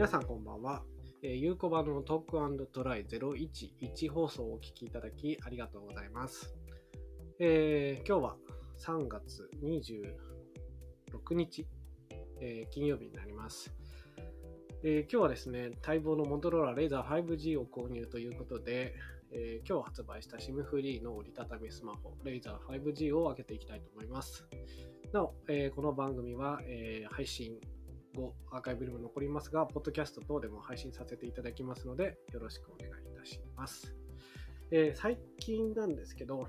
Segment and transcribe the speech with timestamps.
[0.00, 0.82] 皆さんこんばんは。
[1.22, 6.54] えー、ゆうこばのトークトライ011放送をお聞きいただきありがとうございます。
[7.38, 8.36] えー、今日は
[8.78, 11.66] 3月26日、
[12.40, 13.74] えー、金曜日になります。
[14.82, 18.94] えー、今日はですね、待望のモトローラレーザー 5G を購入ということで、
[19.32, 24.46] えー、今日発売した SIM フリーの折りたたみスマホ、レーザー 5G を開けていきたいと思います。
[25.12, 27.60] なお、えー、この番組は、え配信
[28.14, 33.94] 後、アーカイブにも残りますが、ポッドキャスト等でも配信させていただきますので、よろしくお願いいたします。
[34.70, 36.46] え最近なんですけど、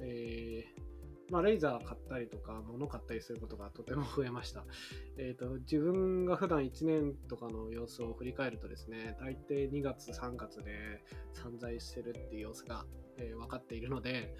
[0.00, 0.89] えー
[1.30, 4.64] まあ、レーザー買ったりとか、物買ったりすることがとても増えました。
[5.16, 12.84] えっ、ー、と、自分が普段1年とかの様子を振り返るとですね、大抵2月、3月で散財してるっていう様子が、
[13.16, 14.34] えー、分かっているので、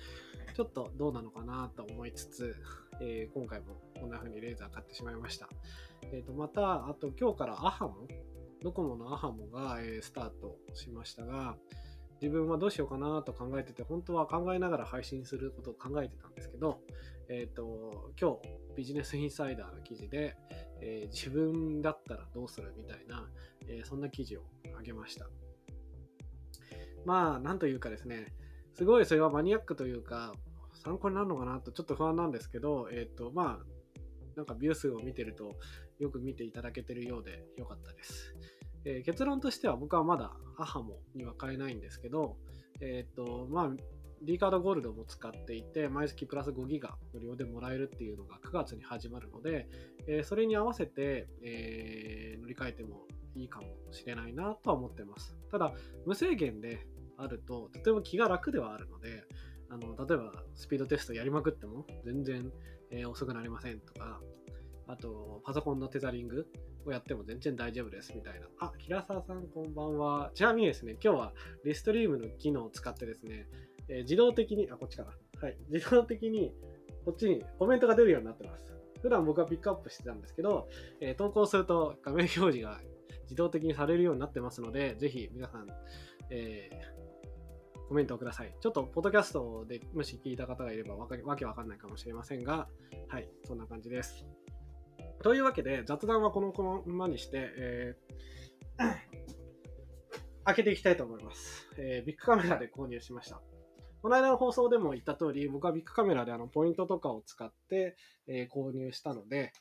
[0.54, 2.56] ちょっとどうなのかなと思いつつ、
[3.00, 5.48] えー、今回もこんな風にレーザー買ってしまいました。
[6.12, 8.08] えっ、と、また、あと今日からアハモ、
[8.62, 11.56] ドコモのアハモが、えスタートしましたが、
[12.20, 16.80] 自分はどうしようかなと考えてて、本当は考えながら配信することを考えてたんですけど、
[17.28, 20.36] えっ、ー、と、今日、ビジネスインサイダーの記事で、
[20.80, 23.28] えー、自分だったらどうするみたいな、
[23.68, 24.42] えー、そんな記事を
[24.78, 25.28] あげました。
[27.06, 28.34] まあ、なんというかですね、
[28.74, 30.34] すごいそれはマニアックというか、
[30.84, 33.66] 参考になるのかなとちょっと不安なんですけど、えっ、と、まあ、
[34.36, 35.56] なんかビュー数を見てると、
[35.98, 38.34] よく見ていただけてるようでよかったです。
[38.84, 42.36] えー、結論としては僕はまだアハモには買えないんですけど、
[42.80, 43.70] えっ、と、まあ、
[44.22, 49.66] D カードゴールドも使っていて、毎月プラス5ギガ無料でもらえるっていうのが9月に始まるので、
[50.06, 55.36] えー、それに合わせて、えー、乗り換えてもいいかもしれないなとは思ってます。
[55.50, 55.72] ただ、
[56.06, 56.86] 無制限で
[57.16, 59.24] あると、とても気が楽ではあるので、
[59.70, 62.50] あの例えばスピードテストやりまくっても全然、
[62.90, 64.20] えー、遅くなりませんとか、
[64.88, 66.48] あとパソコンのテザリング
[66.84, 68.46] をやっても全然大丈夫ですみたいな。
[68.60, 70.30] あ、平沢さんこんばんは。
[70.34, 71.32] ちなみにですね、今日は
[71.64, 73.46] リストリームの機能を使ってですね、
[73.88, 75.10] えー、自動的に、あ、こっちかな。
[75.40, 75.56] はい。
[75.70, 76.52] 自動的に
[77.04, 78.72] こっちにコメントが出るようになってます。
[79.02, 80.68] 普段僕はピックアップしてたんですけど、
[81.00, 82.80] えー、投稿すると画面表示が
[83.22, 85.66] 自動的にされるようになってますので、ぜひ皆さん、
[86.30, 88.54] えー、コメントをください。
[88.60, 92.68] ちょっと、ポッドキャストでもし聞いた方がいればわかわけわかんないかもしれませんが、
[93.08, 94.26] はい、そんな感じです。
[95.22, 98.94] というわけで、雑談はこのままにして、えー、
[100.44, 101.68] 開けていきたいと思います。
[101.76, 103.40] えー、ビッグカメラで購入しました。
[104.00, 109.52] この間の放送でも言った通り、僕はビッグカメラであのポイントとかを使って、えー、購入したので、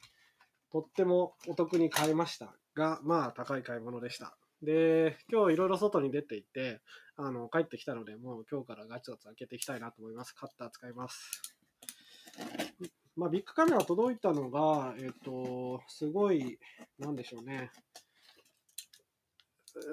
[0.72, 4.38] とってもお得に買いましたが、まあ高い買い物でした。
[4.62, 6.80] で、今日いろいろ外に出ていて、
[7.18, 10.34] あの、帰ってきたので、もう今日からガチガチ開けていきたいなと思います。
[10.34, 11.59] カッター使います。
[13.20, 16.58] まあ、ビッグカメラ届いたのが、えっ、と、すごい、
[17.00, 17.70] なんでしょうね。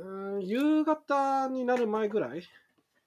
[0.04, 2.42] うん、夕方になる前ぐらい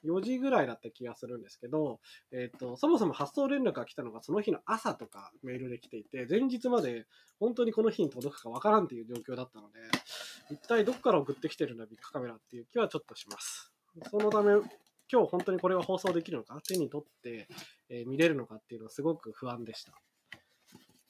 [0.04, 2.02] ？4時ぐらいだった気がするんですけど、
[2.34, 7.06] えっ、と、そもそも発送連絡が来たのがその日の朝とかメールで来ていて、前日まで
[7.40, 9.80] 本当にこの日に届くかわからんっていう状況だったので、
[10.52, 13.72] 一体どこから送ってきてるんだビッグカメラっていう気はちょっとします。
[14.10, 14.52] そのため、
[15.12, 17.48] 今日本当にこれが放送できるのか、手に取って、
[17.90, 19.94] え、見れるのかっていうのはすごく不安でした。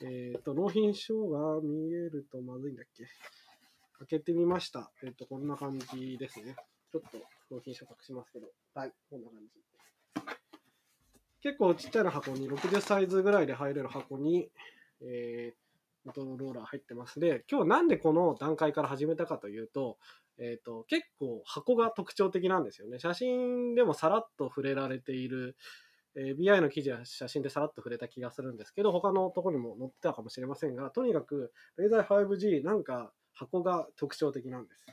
[0.02, 3.06] えっ、ー、と、納品書が見えるとまずいんだっけ？
[4.00, 4.92] 開けてみました。
[5.04, 6.56] えっ、ー、と、こんな感じですね。
[6.92, 7.18] ちょっと
[7.52, 8.48] 納品書隠しますけど。
[8.74, 9.60] はい、こんな感じ。
[11.42, 14.50] 結構ちっちゃな箱に、60サイズぐらいで入れる箱に、
[15.02, 15.58] えー、
[16.06, 19.98] モトローラー入ってますで、今日なんでこの段階から始めたかというと、
[20.38, 23.00] えっ、ー、と、結構箱が特徴的なんですよね。
[23.00, 25.56] 写真でもさらっと触れられている、
[26.16, 34.86] えー、BI の記事や写真でさらっと触れた気がするんですけど、他のところにも載ってたかもしれませんが、とにかく、レーザー 5G なんか箱が特徴的なんです。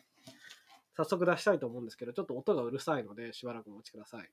[0.97, 4.31] 早速出したいと思うんですけど、ちょっと音がうるさいので、しばらくお待ちください。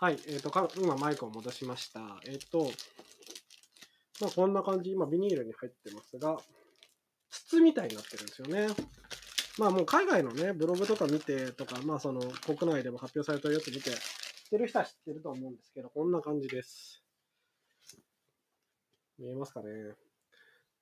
[0.00, 2.20] はい、えっ、ー、と、今マイクを戻しました。
[2.24, 2.70] えっ、ー、と、
[4.20, 6.38] まあこんな感じ、今ビニールに入ってますが、
[7.30, 8.68] 筒みたいになってるんですよね。
[9.58, 13.96] まあもう海外のね、ブログとか見てとか、まあその国内でも発表されたやつ見て、知っ
[14.50, 17.02] てる人は知ってると思うんですけど、こんな感じです。
[19.18, 19.66] 見えますかね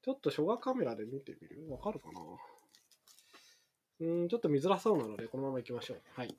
[0.04, 1.72] ちょっと初画カメラで見てみる？
[1.72, 2.20] わかるかな？
[4.00, 6.02] うん、ちょっと見づらそうなので、このまま行きましょう。
[6.14, 6.36] はい。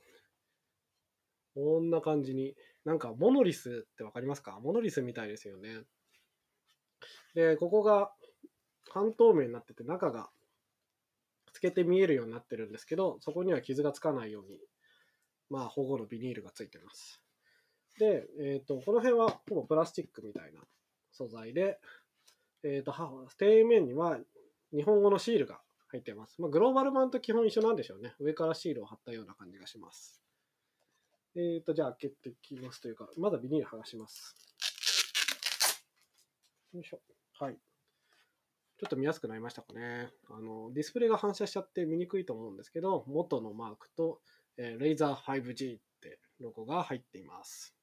[1.58, 2.56] こんな感じに。
[2.86, 4.60] なんか、モノリスってわかりますか？
[4.62, 5.82] モノリスみたいですよね。
[7.34, 8.12] で、ここが
[8.92, 10.30] 半透明になってて、中が
[11.54, 14.60] つけて見えるようになってるんですけど、そこには傷がつかないように、
[15.50, 17.24] まあ、保護のビニールがついてます。
[17.98, 20.62] で、えっ、ー、と、この辺はほぼプラスチックみたいな
[21.12, 21.80] 素材で、
[22.64, 24.20] えっ、ー、と、底面には
[24.72, 26.40] 日本語のシールが入ってます。
[26.40, 28.14] まあ、グローバル版と基本一緒なんでしょうね。
[28.20, 30.22] 上からシールを貼ったような感じがします。
[31.38, 34.36] えっ、ー、と、じゃあ開けていきますというか、まだビニール剥がします。
[36.74, 37.00] よいしょ。
[37.40, 37.58] はい。
[38.78, 40.10] ちょっと見やすくなりましたかね。
[40.32, 44.20] あの、ディスプレイが反射しちゃって見にくいと思うんですけど、元のマークと、
[44.58, 47.76] えー、レイザー 5G ってロゴが入っています。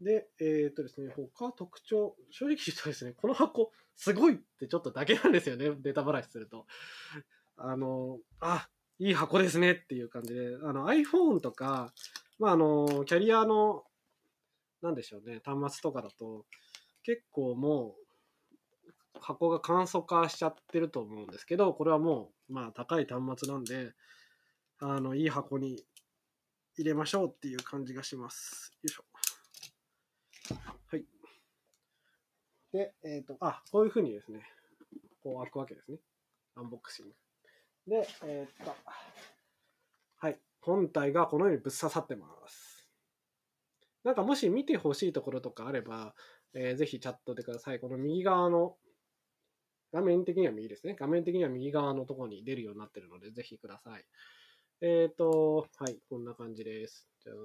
[0.00, 6.66] で、えっ、とですね、他特徴、正直言うとですね、この箱、すごいってちょっとだけなんですよね、データ話すると。
[7.56, 8.68] あの、あ、
[9.02, 11.92] いい箱ですねっていう感じで、あの iPhone とか、
[12.38, 13.82] まあ、あの、キャリアの、
[14.80, 16.46] なんでしょうね、端末とかだと、
[17.02, 17.96] 結構も
[18.86, 23.92] う、箱が簡素化しちゃってると思うんですけど、これはもう、まあ、高い端末なんで、
[24.78, 25.84] あの、いい箱に
[26.78, 28.72] 入れましょうっていう感じがします。
[28.84, 29.04] よいしょ。
[30.86, 31.04] はい。
[32.72, 34.42] で、えっ、ー、と、あ、こういうふうにですね、
[35.24, 35.98] こう開くわけですね。
[36.54, 37.14] アンボックシング。
[37.86, 38.74] で、えっ、と、
[40.18, 40.38] はい。
[40.60, 42.88] 本体がこのようにぶっ刺さってます。
[44.04, 46.14] なんかもし見てほしいところとかあれば、
[46.54, 47.80] えー、ぜひチャットでください。
[47.80, 48.76] この右側の、
[49.92, 50.96] 画面的には右ですね。
[50.98, 54.04] 画面的には右側のところに出るようになってるので、ぜひください。
[54.80, 57.08] えっ、ー、と、はい、こんな感じです。
[57.22, 57.38] じゃーん。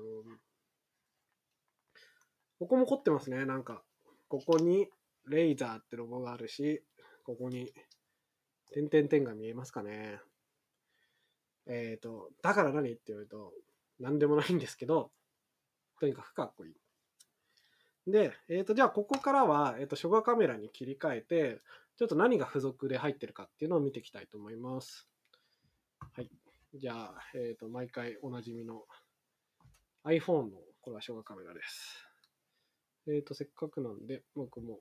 [2.59, 3.45] ここも凝ってますね。
[3.45, 3.83] なんか、
[4.27, 4.87] ここに
[5.27, 6.83] レイザーってロゴがあるし、
[7.23, 7.73] ここに
[8.71, 10.19] 点々点が見えますかね。
[11.67, 13.53] えっ、ー、と、だから何って言われると、
[13.99, 15.11] 何でもないんですけど、
[15.99, 18.11] とにかくかっこいい。
[18.11, 21.61] で、えっ、ー、と、じゃあここからは、えっ、ー、と、初画カメラに切り替えて、
[21.97, 25.09] ちょっと何が付属で入ってるかっていうのを見ていきたいと思います。
[26.15, 26.29] はい。
[26.75, 28.83] じゃあ、えっ、と、毎回おなじみの
[30.05, 32.07] iPhone の、これは初画カメラです。
[33.07, 34.79] えっ、と、せっかくなんで、僕も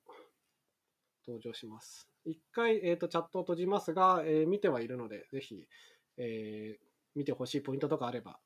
[1.27, 2.09] 登場します。
[2.25, 5.67] 一回、えっ、と、チャットを閉じますが、え、見てはいるので、ぜひ、
[6.19, 8.39] えー、見てほしいポイントとかあれば、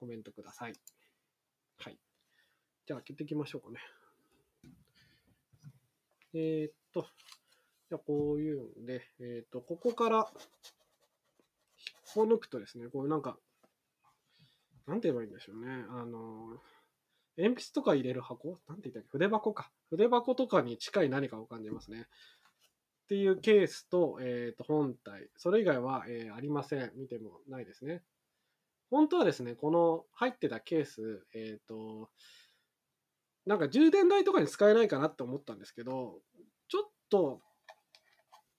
[0.00, 0.74] コメントください。
[1.78, 1.98] はい。
[2.86, 3.80] じゃあ、開けていきましょうかね。
[6.34, 7.06] えっ、と、
[7.88, 10.30] じゃあ、こういうんで、えっ、と、ここから、
[12.16, 13.38] 引っこ抜くとですね、こうなんか、
[14.86, 15.84] なんて言えばいいんでしょうね。
[15.88, 16.62] あの、
[17.36, 18.60] 鉛筆とか入れる箱？
[18.68, 19.08] なんて言ったっけ？
[19.10, 19.70] 筆箱か。
[19.90, 22.06] 筆箱とかに近い何かを感じますね。
[23.06, 25.30] っていうケースと、えっ、ー、と、本体。
[25.36, 26.90] それ以外は、えー、ありません。
[26.96, 28.02] 見てもないですね。
[28.90, 32.10] 本当はですね、この入ってたケース、えっ、ー、と、
[33.44, 36.20] なんか充電台とかに使えないかなって思ったんですけど、
[36.66, 37.40] ちょっと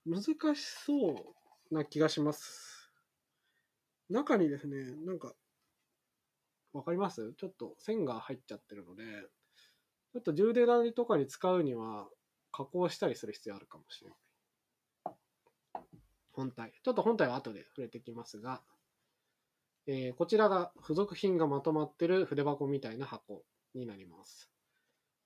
[0.05, 0.23] 難
[0.55, 1.35] しそ
[1.71, 2.89] うな気がします。
[4.09, 5.33] 中にですね、なんか
[6.71, 7.33] わかります？
[7.37, 9.03] ちょっと線が入っちゃってるので、
[10.13, 12.07] ちょっと充電台とかに使うには
[12.53, 14.17] 加工したりする必要あるかもしれない。
[16.37, 16.71] 本体。
[16.83, 18.61] ちょっと本体は後で触れてきますが、
[19.87, 23.43] えー、こちらが付属品がまとまってる筆箱みたいな箱
[23.73, 24.51] になります。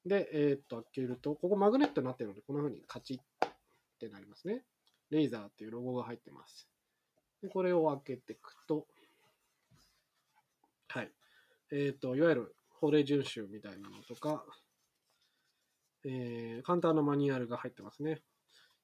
[0.06, 3.52] で、えー、っと、開けると、ここマグネットになってるので、こんな風にカチッっ
[4.00, 4.64] てなりますね。
[5.10, 6.70] レイザーっていうロゴが入ってます。
[7.42, 8.88] でこれを開けていくと、
[10.88, 11.12] はい。
[11.72, 14.46] えっ、ー、と、いわゆる法令遵守みたいなのとか、
[16.06, 18.22] えー、簡単なマニュアルが入ってますね。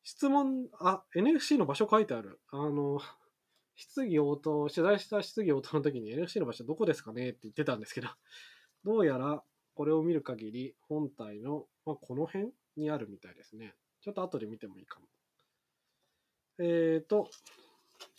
[0.08, 2.40] 質問、あ、NFC の場所書いてある。
[2.52, 3.02] あの、
[3.76, 8.08] 質疑応答、取材した質疑応答の時に NFC の場所どこですかねって言ってたんですけど、
[8.86, 9.44] どうやら
[9.76, 13.76] これを見る限り本体の、まあ、この辺にあるみたいですね。
[14.00, 15.08] ちょっと後で見てもいいかも。
[16.60, 17.28] えっ、ー、と、っ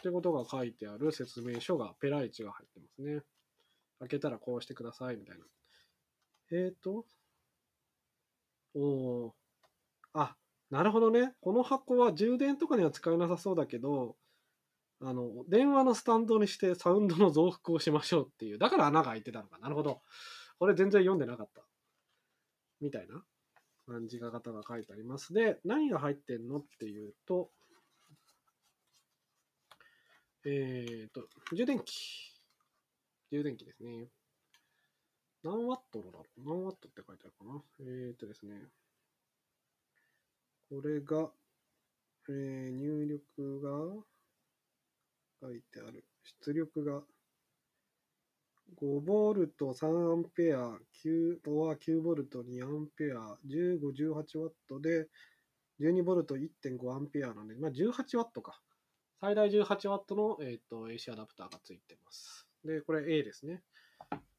[0.02, 3.22] てことが書いてある説明書がペライチが入ってますね。
[4.00, 5.46] 開けたらこうしてくださいみたいな。
[6.52, 7.06] えっ、ー、と、
[8.74, 9.32] おー
[10.12, 10.36] あ、
[10.70, 11.34] なるほどね。
[11.40, 14.16] この箱は充電とかには使えなさそうだけど、
[15.00, 18.58] あの、電話のスタンドにしてサウンドの増幅をしましょうっていう。
[18.58, 19.58] だから穴が開いてたのか。
[19.58, 20.02] なるほど。
[20.58, 21.62] これ全然読んでなかった。
[22.80, 23.22] みたいな
[23.86, 25.32] 感じが方が書いてあります。
[25.32, 27.50] で、何が入ってんのっていうと、
[30.44, 32.40] えっ、ー、と、充電器。
[33.30, 34.08] 充電器ですね。
[35.44, 38.68] 何ワットのだろう何ワットって書いてあるかなえー、っとですね。
[40.70, 41.30] これが、
[42.28, 43.70] えー、入力が
[45.40, 46.04] 書いてある。
[46.44, 47.02] 出力が
[48.76, 55.08] 5ボルト3アンペア、9は9ボルト2アンペア、15、18ワットで
[55.80, 58.60] 12ボルト1.5アンペアなので、まあ18ワットか。
[59.20, 62.46] 最大 18W の、えー、と AC アダプターがついてます。
[62.64, 63.62] で、これ A ですね。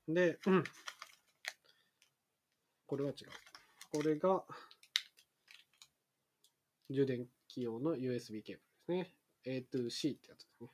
[0.07, 0.63] で、うん。
[2.85, 3.15] これは違う。
[3.91, 4.43] これが、
[6.89, 9.13] 充電器用の USB ケーブルですね。
[9.45, 10.69] A2C ってやつですね。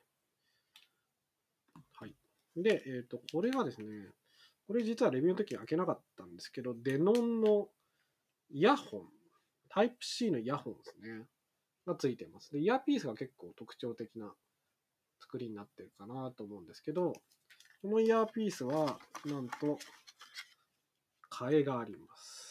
[1.94, 2.14] はい。
[2.56, 3.86] で、えっ、と、これがですね、
[4.66, 7.68] これ実はレビューの時に開けなかったんですけど、デノンの
[8.50, 9.00] イヤホン、
[9.68, 11.26] タイプ C のイヤホンですね。
[11.86, 12.50] がついてます。
[12.50, 14.34] で、イヤーピースが結構特徴的な
[15.20, 17.12] 作りになってるかなと思うんですけど、
[17.80, 19.78] このイヤーピースは、なんと、
[21.30, 22.45] 替えがあります。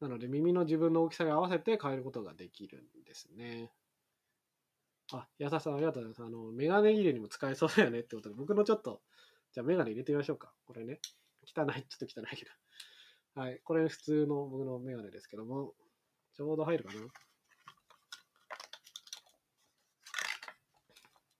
[0.00, 3.70] なので、耳の自分の大きさに合わせて変えることができるんですね。
[5.12, 6.26] あ、やささんありがとうございます。
[6.26, 9.02] あの、メガネ入れにも使えそうだよねってことで、僕のちょっと、
[9.52, 10.52] じゃあメガネ入れてみましょうか。
[10.66, 11.00] これね。
[11.44, 13.40] 汚い、ちょっと汚いけど。
[13.40, 13.60] はい。
[13.60, 15.74] これ普通の僕のメガネですけども、
[16.34, 16.94] ちょうど入るか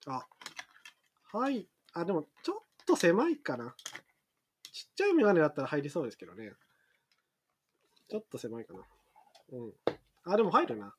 [0.06, 0.26] なあ、
[1.38, 1.68] はい。
[1.92, 3.74] あ、でも、ちょっと狭いかな。
[4.72, 6.52] ちっちゃいメガネだったら入りそうですけどね。
[8.10, 8.80] ちょっと狭いかな。
[9.52, 9.72] うん。
[10.24, 10.94] あ、でも入るな。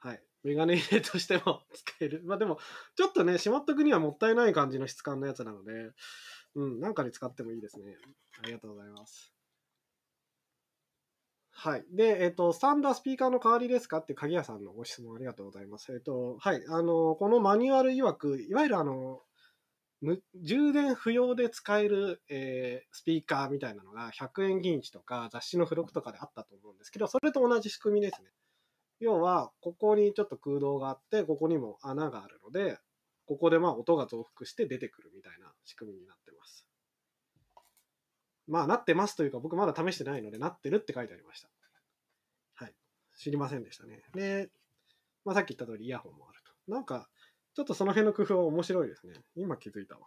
[0.00, 0.22] はい。
[0.42, 2.22] メガネ入れとしても 使える。
[2.24, 2.58] まあでも、
[2.96, 5.92] ちょっとね、しまっとくにはもったいない感じの質感のやつなので、
[6.54, 7.96] うん、なんかに使ってもいいですね。
[8.42, 9.32] ありがとうございます。
[11.50, 11.84] はい。
[11.92, 13.98] で、えっ、と、スタンドはスピーカーの代わりですか？
[13.98, 15.92] って鍵屋さんのご質問ありがとうございます。
[15.92, 16.64] えっ、と、はい。
[16.68, 19.22] あの、このマニュアル曰く、いわゆるあの、
[20.34, 28.28] 充電不要で使える、えースピーカーみたいなのが100円銀紙とか雑誌の付録とかであったと思うんですけど、それと同じ仕組みですね。
[29.00, 32.78] 要は、ここにちょっと空洞があって、ここにも穴があるので、
[33.26, 36.66] ここでまあ音が増幅して出てくるみたいな仕組みになってます。
[38.46, 41.48] まあ、なってますというか、僕まだ試してないので、なってるって書いてありました。
[42.54, 42.74] はい。
[43.16, 44.02] 知りませんでしたね。
[44.14, 44.50] で、
[45.24, 46.72] まあ、さっき言った通りイヤホンもあると。
[46.72, 47.08] なんか、
[47.54, 49.14] ちょっとその辺の工夫は面白いですね。
[49.36, 50.06] 今気づいたわ。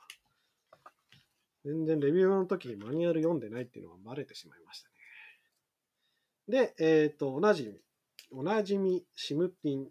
[1.63, 4.95] 全然レビューの時にマニュアル読んでないっていうのがバレてしまいましたね。
[6.47, 7.79] で、えっ、と、おなじみ。
[8.31, 9.87] おなじみシムピン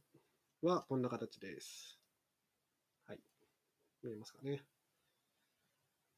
[0.63, 1.99] はこんな形です。
[3.07, 3.21] はい。
[4.03, 4.63] 見えますかね。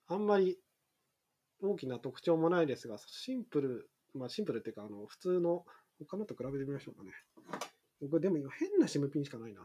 [0.09, 0.59] あんまり
[1.61, 5.65] 大きな特徴もないですが、シンプル、まあシンプルっていうか、あの、普通の、
[5.99, 7.13] 他のと比べてみましょうかね。
[8.01, 9.63] 僕、でも今変なシムピンしかないな。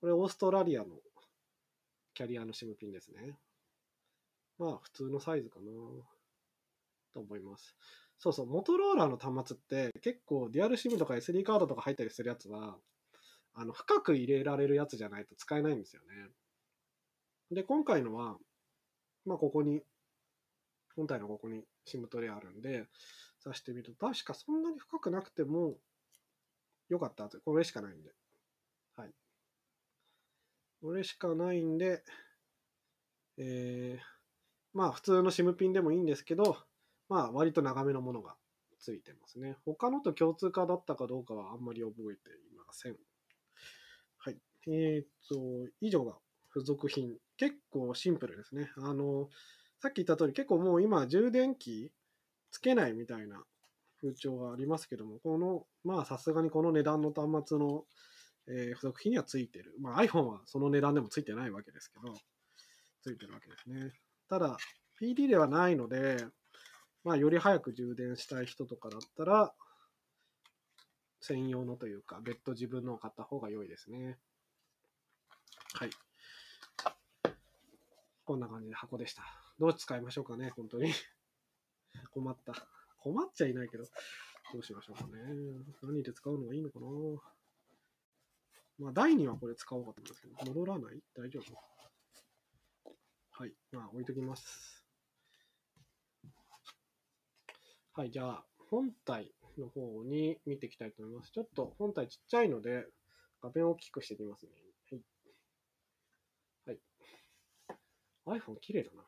[0.00, 0.86] これオーストラリアの
[2.14, 3.36] キャリアのシムピンですね。
[4.58, 5.70] まあ普通のサイズかな
[7.14, 7.76] と思います。
[8.18, 9.60] そうそう、モトローラーの端末っ
[9.92, 12.76] て結構デュアルシムとか SD カードとか入ったりするやつは、
[13.54, 16.30] あの深く入れられるやつじゃないと使えないんですよね。
[17.50, 18.36] で、今回のは、
[19.24, 19.82] まあここに、
[20.96, 22.86] 本体のここにシムトレあるんで、
[23.44, 25.76] 挿してみると、確かそんなに深くなくても
[26.88, 27.28] よかった。
[27.28, 28.10] これしかないんで。
[30.80, 32.02] これしかないんで、
[33.36, 34.02] えー、
[34.72, 36.56] まあ普通の SIM ピンでもいいんですけど、
[37.08, 38.36] まあ割と長めのものが
[38.78, 39.56] ついてますね。
[39.64, 42.96] 他のと共通化だったかどうかはあんまり覚えていません。
[44.18, 44.38] はい。
[44.68, 46.16] えー、っと、以上が
[46.54, 47.16] 付属品。
[47.36, 48.70] 結構シンプルですね。
[48.76, 49.28] あの、
[49.80, 51.92] さっき言った通り結構もう今充電器
[52.50, 53.44] つけないみたいな
[54.00, 57.84] 風潮がありますけども、この、まあさすがにこの値段の端末の
[58.48, 59.74] えー付属品にはついてる。
[59.80, 62.14] まあ iPhone はその値段でもついてないわけですけど、
[63.02, 63.92] ついてるわけですね。
[64.28, 64.56] ただ、
[65.00, 66.16] PD ではないので、
[67.04, 69.54] まあより早く充電したい人とかだったら、
[71.20, 74.18] 専用のというか、別途自分のを買った方が良いですね。
[75.74, 75.90] はい。
[78.24, 79.22] こんな感じで箱でした。
[79.58, 80.92] どう使いましょうかね、本当に。
[82.12, 82.68] 困った。
[82.98, 83.84] 困っちゃいないけど、
[84.52, 85.22] どうしましょうかね。
[85.82, 86.86] 何で使うのがいいのかな。
[88.78, 91.00] まあ、台にはこれ使おうかと思うんですけど、戻らない？
[91.16, 92.92] 大丈夫？
[93.30, 93.52] はい。
[93.72, 94.84] まあ、置いときます。
[97.94, 98.10] はい。
[98.10, 101.32] じゃあ、本体の方に見ていきたいと思います。
[101.32, 102.86] ちょっと本体ちっちゃいので、
[103.42, 104.52] 画面を大きくしていきますね。
[106.66, 106.78] はい。
[108.28, 108.40] はい。
[108.40, 109.04] iPhone 綺麗だな。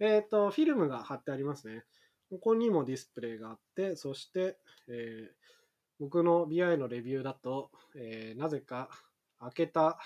[0.00, 1.86] えっと、フィルムが貼ってありますね。
[2.28, 5.55] ここにもディスプレイがあって、そして、えー
[5.98, 8.90] 僕の BI のレビューだと、えーなぜか
[9.38, 9.98] 開けた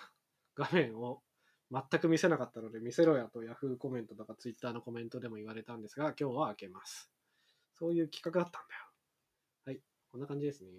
[0.56, 1.22] 画面を
[1.70, 7.10] 全く見せなかったので見せろやと Yahoo コメントとか Twitter のコメントでも言われたんですが、今日は開けます。
[7.74, 8.82] そういう企画だったんだよ。
[9.66, 9.80] はい。
[10.10, 10.70] こんな感じですね。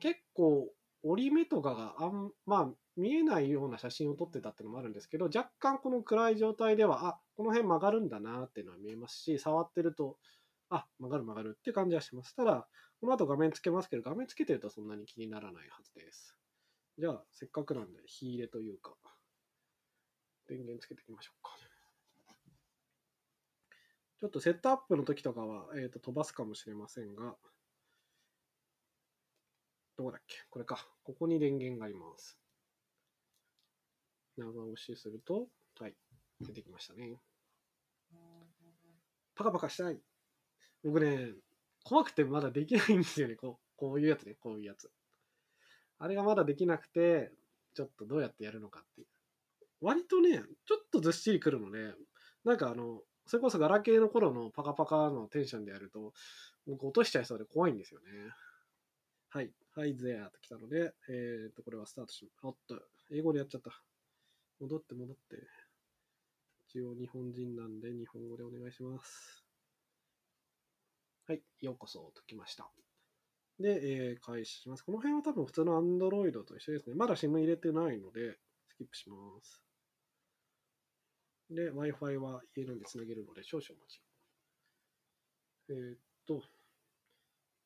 [0.00, 0.68] 結構
[1.02, 10.18] 折り目とかがあん、まあ見えないような写真を撮ってたっていうのもあるんですけど、若干この暗い状態では、あ、この辺曲がるんだなっていうのは見えますし、触ってると、
[10.70, 12.34] あ、曲がる曲がるって感じはします。
[12.34, 12.66] ただ、
[13.00, 16.36] この後画面つけますけど、画面つけてるとそんなに気にならないはずです。
[16.98, 18.94] じゃあ、せっかくなんで、火入れというか、
[20.48, 21.56] 電源つけていきましょうか。
[24.20, 27.36] ちょっとセットアップの時とかは、えー、と飛ばすかもしれませんが、
[29.96, 30.36] どこだっけ？
[30.50, 30.86] これか。
[31.04, 32.38] ここに電源があります。
[34.36, 35.48] 長押しすると、
[35.78, 35.94] はい、
[36.40, 37.18] 出てきましたね。
[39.34, 39.98] パカパカしたい。
[40.84, 41.32] 僕ね、
[41.84, 43.36] 怖くてまだできないんですよね。
[43.36, 44.90] こうこういうやつね、こういうやつ。
[45.98, 47.32] あれがまだできなくて、
[47.74, 49.06] ちょっとどうやってやるのかっていう。
[49.80, 51.94] 割とね、ちょっとずっしりくるので、
[52.44, 56.12] なんかあの、それこそガラケーの頃のパカパカのテンションでやると、
[56.66, 58.06] 僕落としちゃいそうで怖いんですよね。
[59.30, 59.50] はい。
[59.76, 62.46] はい、ゼアと来たので、えっ、と、これはスタートします。
[62.46, 62.82] おっと、
[63.12, 63.70] 英語でやっちゃった。
[64.60, 65.36] 戻って戻って。
[66.68, 69.39] 一応日本人なんで日本語でお願いします。
[71.30, 72.68] はい、ようこそと来ました。
[73.60, 74.82] で、えー開始します。
[74.82, 76.96] この辺は多分普通の Android と一緒ですね。
[76.96, 79.62] まだ SIM 入れてないので、スキップします。
[81.50, 84.02] で、Wi-Fi は家なんでつなげるので少々お待ち。
[85.68, 86.42] えーっと、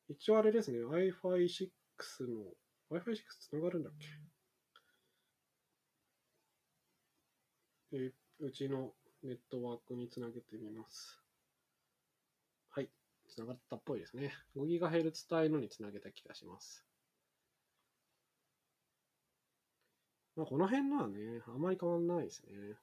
[0.09, 1.69] 一応あれですね、Wi-Fi6
[2.27, 2.53] の、
[2.91, 4.07] Wi-Fi6 つながるんだっけ？
[7.93, 8.93] えーうちの
[9.23, 11.24] ネットワークにつなげてみます。
[13.27, 14.33] つながったっぽいですね。
[14.55, 16.85] 5GHz 帯のにつなげた気がします。
[20.35, 22.75] まあ、この辺のはね、あまり変わんないですね。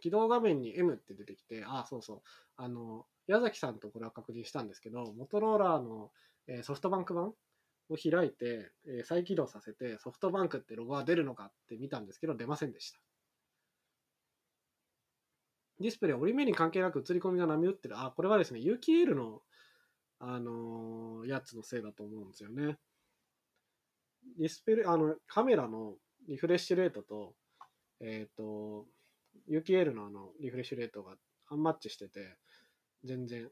[0.00, 2.22] 起動画面に M って出てきて、あ、あそうそう。
[2.56, 6.10] あの、矢崎さんとこれは確認したんですけど、モトローラーの、
[6.46, 13.00] えソフトバンク版を開いて、え再起動させて、ソフトバンクってロゴが出るのかって見たんですけど、出ませんでした。
[15.80, 17.98] ディスプレイ折り目に関係なく映り込みが波打ってる。
[17.98, 19.42] あ、これはですね、UKL の、
[20.20, 22.78] あのーやつのせいだと思うんですよね。
[24.38, 25.94] ディスプレイ、あの、カメラの
[26.28, 27.34] リフレッシュレートと、
[28.00, 28.86] えっ、と、
[29.48, 31.14] UKL のあの、リフレッシュレートが
[31.48, 32.36] アンマッチしてて、
[33.04, 33.48] 全然、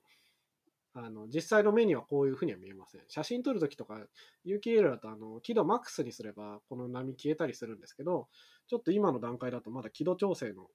[0.94, 3.02] あの、実際の目にはこういう風には見えません。
[3.08, 4.06] 写真撮るときとか、
[4.46, 8.28] UKL だと、あの、輝度マックスにすれば、この波消えたりするんですけど、
[8.66, 10.68] ちょっと今の段階だとまだ輝度調整の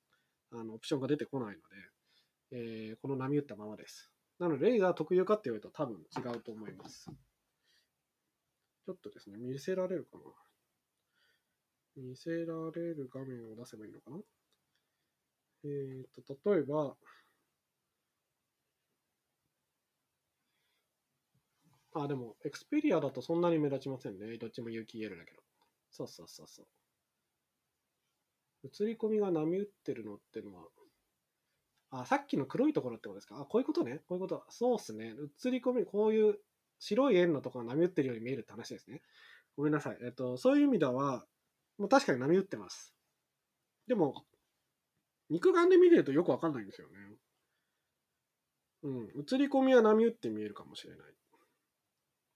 [0.55, 4.12] あのオプションが出てこないので、えーこの波打ったままです。
[4.39, 7.09] なので、レーザー特有かって言われると多分違うと思います。
[8.85, 10.23] ちょっとですね、見せられるかな
[11.95, 14.17] 見せられる画面を出せばいいのかな
[15.65, 16.95] えっ、と、例えば、
[21.95, 24.37] あ、でも、Xperia だとそんなに目立ちませんね。
[24.37, 25.41] どっちも UKL だけど。
[25.91, 26.65] そうそうそうそう。
[28.65, 30.63] 映り込みが波打ってるのってのは、
[32.01, 33.39] あ、さっきの黒いところってことですか？
[33.39, 34.01] あ、こういうことね。
[34.07, 34.43] こういうこと。
[34.49, 35.13] そうっすね。
[35.45, 36.39] 映り込み、こういう
[36.79, 39.01] 白い円のところが波打ってるように見えるって話ですね。
[39.55, 39.97] ごめんなさい。
[40.03, 41.25] えっと、そういう意味では、
[41.77, 42.93] もう確かに波打ってます。
[43.87, 44.25] でも、
[45.29, 46.93] 肉眼で見てるとよくわかんないんですよね。
[48.83, 49.03] うん。
[49.19, 51.13] 映り込みは波打って見えるかもしれない。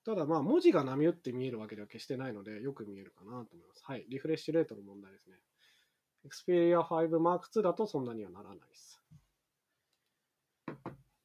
[0.05, 3.83] ただまあ文字が波打って見えるわけでは決してないのでよく見えるかなと思います。
[3.83, 4.05] はい。
[4.07, 5.35] リフレッシュレートの問題ですね。
[6.25, 9.01] Xperia 5 Mark II だとそんなにはならないです。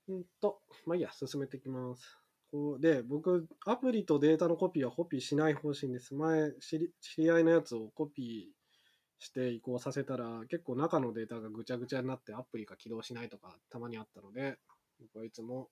[0.08, 2.18] うんと、まあいいや、進めていきます。
[2.50, 6.14] こうで、僕、アプリとデータのコピーはコピーしない方針です。
[6.14, 14.58] 前、知り知り合いのやつをコピーして移行させたら、結構中のデータがぐちゃぐちゃになってアプリが起動しないとかたまにあったので、
[15.00, 15.70] 僕はいつも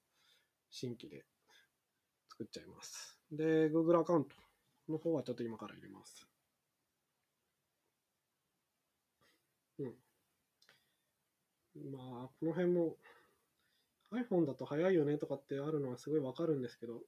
[0.71, 1.25] 新規で
[2.31, 3.21] 作っちゃいます。
[3.31, 4.35] で、Google アカウント
[4.89, 6.27] の方はちょっと今から入れます。
[9.79, 9.95] うん。
[11.91, 12.97] まあ、この辺も
[14.13, 17.01] iPhone だと早いよねとかってあるのはすごいわかるんですけど、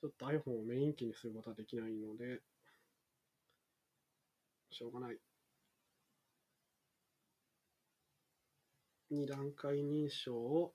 [0.00, 2.40] ちょっと iPhone をメイン機にすることはできないので、
[4.70, 5.18] しょうがない。
[9.10, 10.74] 2段階認証を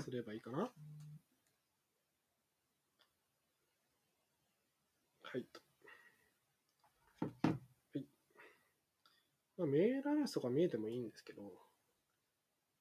[0.00, 0.58] すればいいかな。
[5.22, 5.46] はい。
[7.22, 8.06] はい。
[9.58, 11.67] まあ、メールアドレスとか見えてもいいんですけど、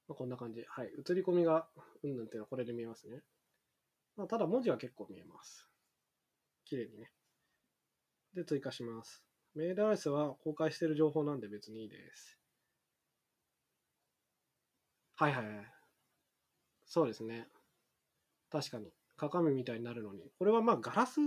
[0.07, 0.63] まあ、こんな感じ。
[0.67, 0.87] はい。
[0.87, 1.67] 映り込みが
[2.03, 3.23] うんぬんっていうのはこれで見えますね。
[4.15, 5.67] まあ、ただ文字は結構見えます。
[6.65, 7.11] 綺麗にね。
[8.33, 9.23] で、追加します。
[9.55, 12.37] メールアドレスは公開してる情報なんで別にいいです。
[15.15, 15.73] はいはいはい。
[16.85, 17.47] そうですね。
[18.49, 18.93] 確かに。
[19.17, 20.31] 鏡みたいになるのに。
[20.37, 21.19] これはまあガラス、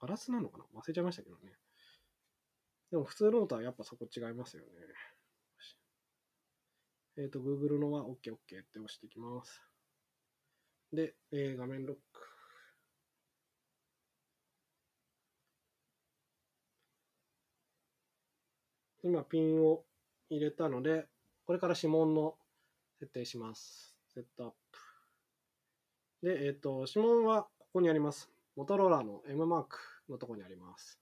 [0.00, 0.64] ガラスなのかな？
[0.80, 1.52] 忘れちゃいましたけどね。
[2.90, 4.68] でも普通のとはやっぱそこ違いますよね。
[7.16, 9.60] えっ、ー、と、Google のは OKOK、って押していきます。
[10.92, 12.20] で、えー、画面ロック。
[19.02, 19.84] 今、ピンを
[20.30, 21.06] 入れたので、
[21.44, 22.34] これから指紋の
[22.98, 23.94] 設定します。
[24.14, 24.50] セットアッ
[26.22, 26.26] プ。
[26.28, 28.30] で、えっ、ー、と、指紋はここにあります。
[28.56, 30.98] モトローラの M マークのとこにあります。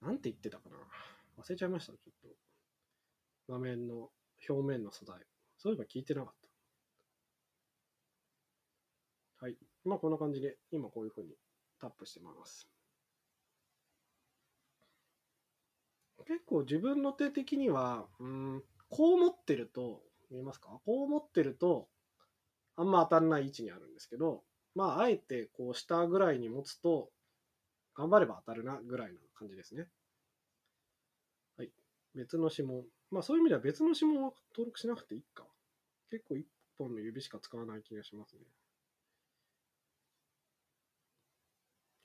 [0.00, 0.76] なんて言ってたかな
[1.42, 3.52] 忘れちゃいました、ちょっと。
[3.52, 4.10] 画面の
[4.46, 5.16] 表面の素材。
[5.56, 6.34] そういえば聞いてなかっ
[9.40, 9.46] た。
[9.46, 9.56] はい。
[9.84, 11.30] まあこんな感じで、今こういう風に
[11.80, 12.68] タップしてます。
[16.26, 20.68] 結構自分の手的には、うん、こう持ってると、見えますか？
[20.84, 21.88] こう持ってると、
[22.76, 24.42] あんま当たんない位置にあるんですけど、
[24.74, 27.10] まあ、あえてこう下ぐらいに持つと、
[27.94, 29.88] 頑張れば当たるなぐらいな感じですね。
[31.56, 31.70] はい。
[32.14, 32.84] 別の指紋。
[33.10, 35.44] まあそういう意味では別の指紋は登録しなくていいか。
[36.10, 36.46] 結構一
[36.78, 38.40] 本の指しか使わない気がしますね。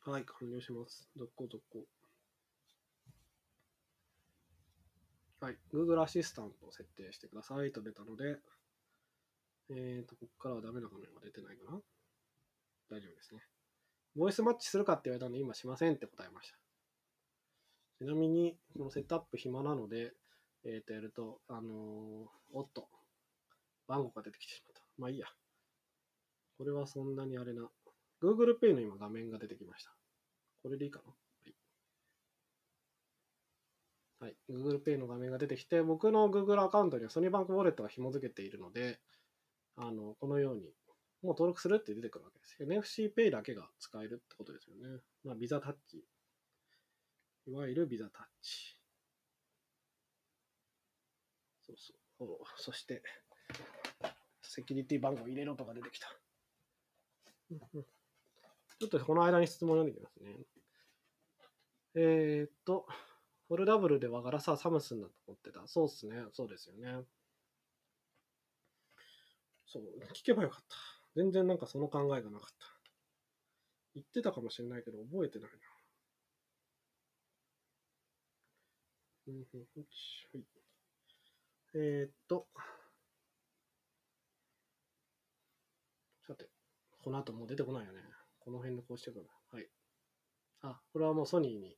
[0.05, 1.09] はい、完了します。
[1.15, 1.85] どこどこ。
[5.39, 8.37] はい、Google アシスタントを設定してくださいと出たので、
[9.69, 11.79] えっ、と、ここからはダメな画面は出てないかな
[12.89, 13.41] 大丈夫ですね。
[14.15, 16.57] ボイスマッチするかって言われたので、今しませんって答えました。
[17.97, 20.13] ちなみに、このセットアップ暇なので、
[20.65, 22.87] えっ、と、やると、あのーおっと、
[23.87, 24.81] 番号が出てきてしまった。
[24.97, 25.27] まあいいや。
[26.57, 27.69] これはそんなにあれな。
[28.21, 29.93] Google Pay の今画面が出てきました。
[30.61, 31.11] これでいいかな？
[34.21, 34.29] はい。
[34.29, 34.37] はい。
[34.49, 38.99] Google Pay の画面が出てきて、僕の Google アカウントにはソニーバンクウォレットが紐付けているので、
[39.75, 40.61] あの、このように、
[41.21, 42.57] もう登録するって出てくるわけです。
[42.63, 45.01] NFC Pay だけが使えるってことですよね。
[45.25, 46.05] まあ、ビザタッチ。
[47.47, 48.77] いわゆるビザタッチ。
[51.77, 51.93] そ
[52.25, 52.37] うそう。
[52.57, 53.01] そして、
[54.41, 56.07] セキュリティ番号入れろとか出てきた。
[57.51, 57.85] うんうん
[58.79, 60.45] ちょっとこの間に質問読んできますね。
[61.95, 62.85] えー、っと、
[63.47, 65.65] フォルダブルではガラスはサムスンだと思ってた。
[65.67, 66.25] そうっすね。
[66.33, 67.05] そうですよね。
[69.65, 69.83] そう、
[70.13, 70.75] 聞けばよかった。
[71.15, 72.65] 全然なんかその考えがなかった。
[73.95, 75.57] 言ってたかもしれないけど、覚えてないな。
[79.27, 79.83] うんうんうん
[80.33, 80.62] はい
[81.75, 82.47] えー、っと、
[86.27, 86.47] さて、
[87.03, 87.99] この後もう出てこないよね。
[88.39, 89.27] この辺でこうしてくる。
[89.51, 89.67] はい。
[90.61, 91.75] あ、これはもうソニーに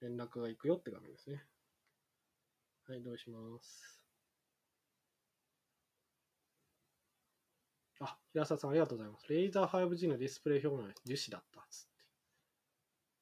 [0.00, 1.44] 連絡が行くよって画面ですね。
[2.88, 4.02] はい、どうします。
[8.00, 9.28] あ、平沢さんありがとうございます。
[9.28, 11.88] レイザー 5G のディスプレイ表面は樹脂だったっつって。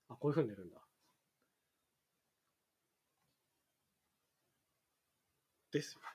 [0.08, 0.85] あ、こういう風に出るんだ。
[5.76, 6.06] ですよね。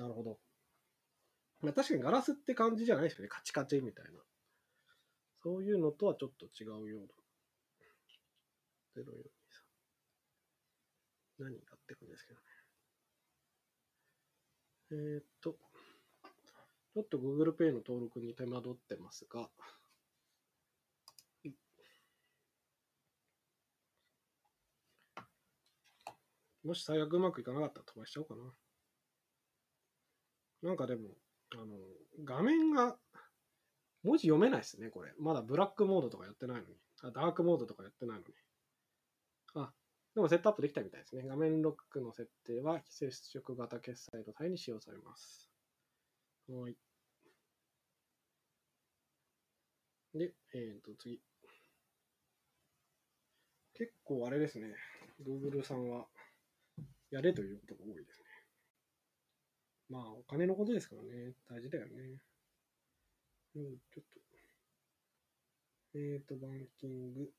[0.00, 0.38] なるほど。
[1.62, 3.28] まあ確かにガラスって感じじゃないですよね。
[3.28, 4.10] カチカチみたいな。
[5.42, 7.08] そういうのとはちょっと違うような。
[9.02, 9.04] 0423。
[11.38, 12.46] 何がって感じですけどね。
[14.92, 15.56] えーっと、
[16.94, 19.48] ちょっと Google Pay の登録に手間取ってますが、
[26.62, 28.42] もし最悪うまくいかなかったら飛ばしちゃおうかな。
[30.62, 31.10] なんかでも、
[31.52, 31.76] あの、
[32.24, 32.96] 画面が、
[34.02, 35.12] 文字読めないですね、これ。
[35.18, 36.76] まだブラックモードとかやってないのに。
[37.02, 38.34] あ、ダークモードとかやってないのに。
[39.54, 39.72] あ、
[40.14, 41.22] でもセットアップできたみたいですね。
[41.26, 45.50] 画面ロックの設定は非接触型決済の際に使用されます。
[46.48, 46.76] はい。
[50.14, 51.20] で、えっ、と、次。
[53.74, 54.74] 結構あれですね。
[55.24, 56.06] Google さんは、
[57.10, 58.29] やれということが多いですね。
[59.90, 61.34] まあ、お金のことですからね。
[61.48, 62.20] 大事だよね。
[63.56, 64.20] うん、ちょっと。
[65.98, 67.32] えっ、と、バンキング。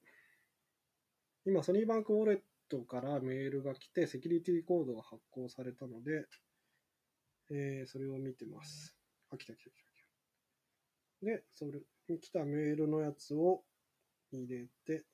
[1.46, 6.28] 今、ソニーバンクウォレットからメールが来て、セキュリティコードが発行されたので、
[7.50, 8.98] えーそれを見てます。
[9.30, 10.04] あ、来た来た来た来
[11.22, 11.26] た。
[11.26, 13.64] で、それに来たメールのやつを
[14.34, 15.06] 入れて、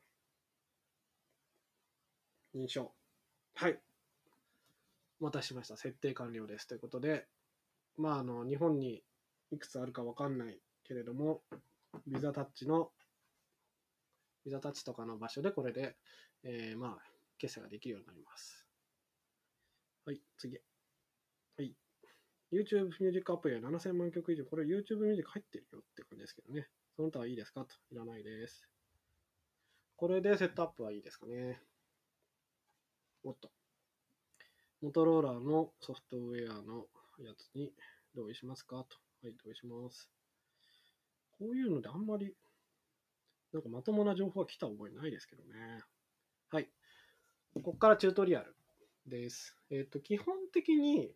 [2.56, 2.92] 認証。
[3.56, 3.87] はい。
[5.20, 5.78] お待たしました。
[5.78, 6.68] 設定完了です。
[6.68, 7.28] ということで、
[7.98, 9.04] まあ、あの、日本に
[9.52, 11.42] いくつあるかわかんないけれども、
[12.06, 12.92] ビザタッチの、
[14.46, 15.98] ビザタッチとかの場所でこれで、
[16.44, 17.04] えーまあ、
[17.38, 18.68] 決済ができるようになります。
[20.06, 20.58] はい、次。
[21.58, 21.76] はい。
[22.52, 26.68] YouTube ミュージックアプリは7000万曲以上、これ YouTube ミュージック入ってるよって感じですけどね。
[26.96, 27.66] その他はいいですか？
[27.66, 27.76] と。
[27.92, 28.70] いらないです。
[29.98, 31.60] これでセットアップはいいですかね？
[33.24, 33.52] おっと。
[34.82, 36.86] モトローラーのソフトウェアの
[37.20, 37.74] やつに
[38.16, 38.86] 同意しますか？
[38.88, 38.98] と。
[39.24, 40.10] はい、同意します。
[41.40, 42.36] こういうのであんまり、
[43.54, 45.82] なんかまともな情報が来た覚えないですけどね。
[46.52, 46.70] はい。
[47.54, 48.56] ここからチュートリアル
[49.08, 49.58] です。
[49.72, 51.12] えっ、と、基本的に、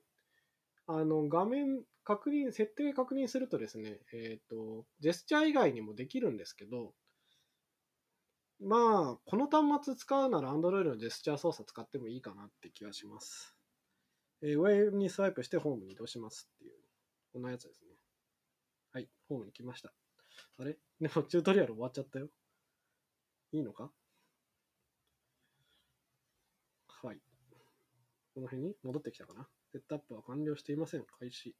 [0.87, 6.93] あの、画面確認、設定確認するとですね、えっ、と、ジェスチャー以外にもできるんですけど、
[8.63, 13.55] まあ、この端末使うなら Android のジェスチャー操作使ってもいいかなって気がします。
[14.43, 16.73] えー上にスワイプしてホームに移動しますっていう、
[17.33, 17.95] こんなやつですね。
[18.93, 19.91] はい、ホームに来ました。
[20.59, 20.77] あれ？
[21.01, 22.29] でもチュートリアル終わっちゃったよ。
[23.51, 23.91] いいのか？
[26.87, 27.19] はい。
[28.35, 29.49] この辺に戻ってきたかな。
[29.71, 31.05] セットアップは完了していません。
[31.05, 31.55] 開始。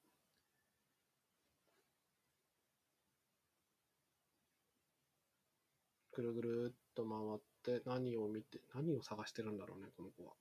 [6.13, 7.41] ぐるぐるっと回っ
[7.79, 10.33] て何を見て、何を探してるんだろうね、この子は。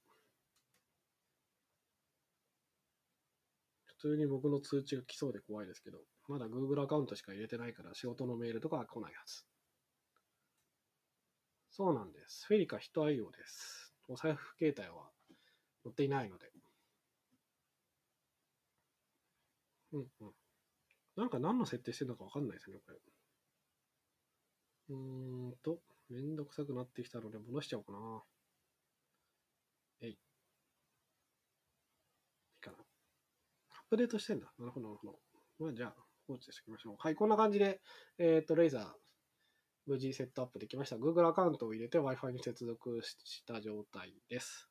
[3.84, 9.44] 普通に僕の通知が来そうで怖いですけど、まだ Google アカウントしか入れてないから仕事のメールとかは来ないはず。
[11.70, 12.46] そうなんです。
[12.46, 13.94] フェリカ人愛用です。
[14.08, 15.10] お財布携帯は
[15.84, 16.52] 載っていないので。
[19.92, 20.32] うんうん。
[21.16, 22.98] なんか何の設定してるのかわかんないですね、これ。
[24.90, 25.80] うーんと、
[26.10, 28.22] めんどくさくなってきたので戻しちゃおうかな。
[30.02, 30.10] えい。
[30.10, 30.16] いい
[32.60, 32.76] かな。
[32.78, 32.84] アッ
[33.88, 34.52] プデートしてんだ。
[34.58, 35.18] なるほど、なるほど。
[35.58, 35.94] まあ、じゃあ、
[36.26, 36.96] 放置しておきましょう。
[36.98, 37.80] はい、こんな感じで、
[38.18, 38.92] えっ、と、レイザー、
[39.86, 40.96] 無事セットアップできました。
[40.96, 44.68] Google アカウントを入れて Wi-Fi に接続した状態です。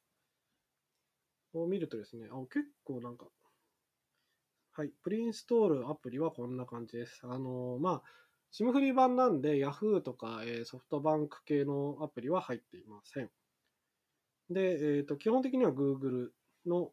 [1.52, 3.28] こう見るとですね、あ、結構なんか、
[4.74, 7.22] はい、プリインストールアプリはこんな感じです。
[7.24, 8.04] あのーまあ、
[8.52, 13.30] SIM フリー版なんで Yahoo とか、えソフトバンク系のアプリは入っていません。
[14.50, 16.30] で、えっ、と、基本的には Google
[16.66, 16.92] の、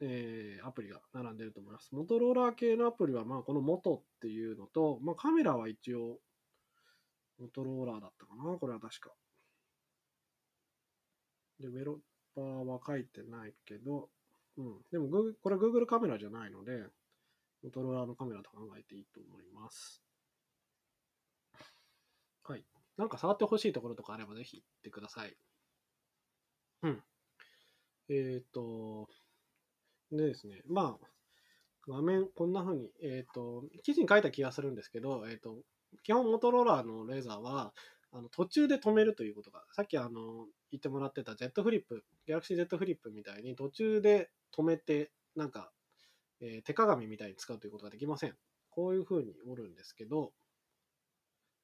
[0.00, 1.94] えーアプリが並んでると思います。
[1.94, 6.18] モトローラー系のアプリは、まあ、この元っていうのと、まあ、カメラは一応、
[7.38, 9.10] モトローラーだったかなこれは確か。
[11.60, 11.96] で、メロッ
[12.34, 14.08] パーは書いてないけど、
[14.58, 14.82] うん。
[14.90, 15.08] でも、
[15.42, 16.86] これ Google カメラじゃないので、
[17.66, 20.00] モトローラーのカメラと考えていいと思います。
[22.44, 22.64] はい。
[22.96, 25.36] なんか触ってほしいところとかあればぜひ言ってください。
[26.84, 27.02] うん。
[28.08, 29.08] えっ、と、
[30.12, 31.06] でですね、まあ、
[31.88, 35.56] 画面こんな風に、えっ、と、記事に書いた気がするんですけど、えっ、と、
[36.04, 37.74] 基本モトローラーのレーザーは、
[38.12, 45.72] あの途中で止めるということが、さっきあの言ってもらってた Z フリップ、Galaxy Z フリップみたいに途中で止めて、なんか、
[46.40, 48.36] えー手鏡みたいに使うということができません。
[48.70, 50.32] こういう風に折るんですけど、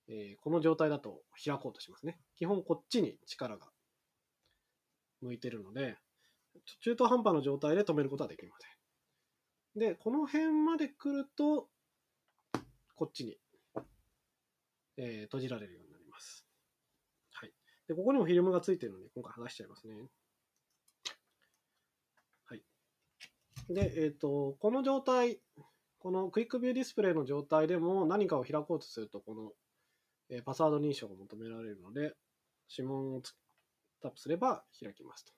[0.08, 2.18] えーこの状態だと開こうとしますね。
[2.36, 3.70] 基本こっちに力が
[5.20, 5.96] 向いてるので、
[6.80, 8.66] 中途半端な状態で止めることはできませ
[9.78, 9.80] ん。
[9.80, 11.68] で、この辺まで来ると、
[12.94, 13.38] こっちに、
[14.96, 16.46] えー閉じられるようになります。
[17.30, 17.52] はい。
[17.88, 19.94] で、ここにもフィルムがついてるので、今回剥がしちゃいますね。
[22.44, 22.62] はい。
[23.72, 25.40] で、えっ、と、この状態、
[25.98, 29.52] このクイックビューディスプレイの状態でも何かを開こうとすると、この、
[30.30, 32.14] えーパスワード認証が求められるので、
[32.68, 33.22] 指紋を
[34.00, 35.32] タップすれば開きますと。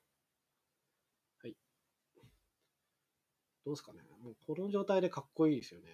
[1.42, 1.56] はい。
[3.64, 4.00] どうですかね。
[4.22, 5.88] もうこの状態でかっこいいですよね。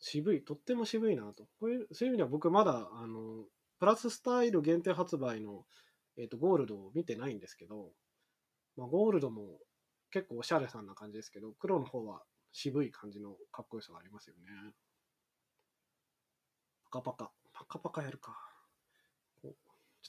[0.00, 1.44] 渋い、とっても渋いなと。
[1.58, 3.44] こういうそういう意味では僕まだ、あの、
[3.78, 5.64] プラススタイル限定発売の、
[6.18, 7.90] えっ、と、ゴールドを見てないんですけど、
[8.76, 9.60] まあ、ゴールドも
[10.14, 12.22] 結構おしゃれさんな感じですけど、黒の方は
[12.52, 14.42] 渋い感じのかっこよさがありますよね。
[16.84, 17.32] パカパカ。
[17.52, 18.30] パカパカやるか。
[19.42, 19.52] ちょっ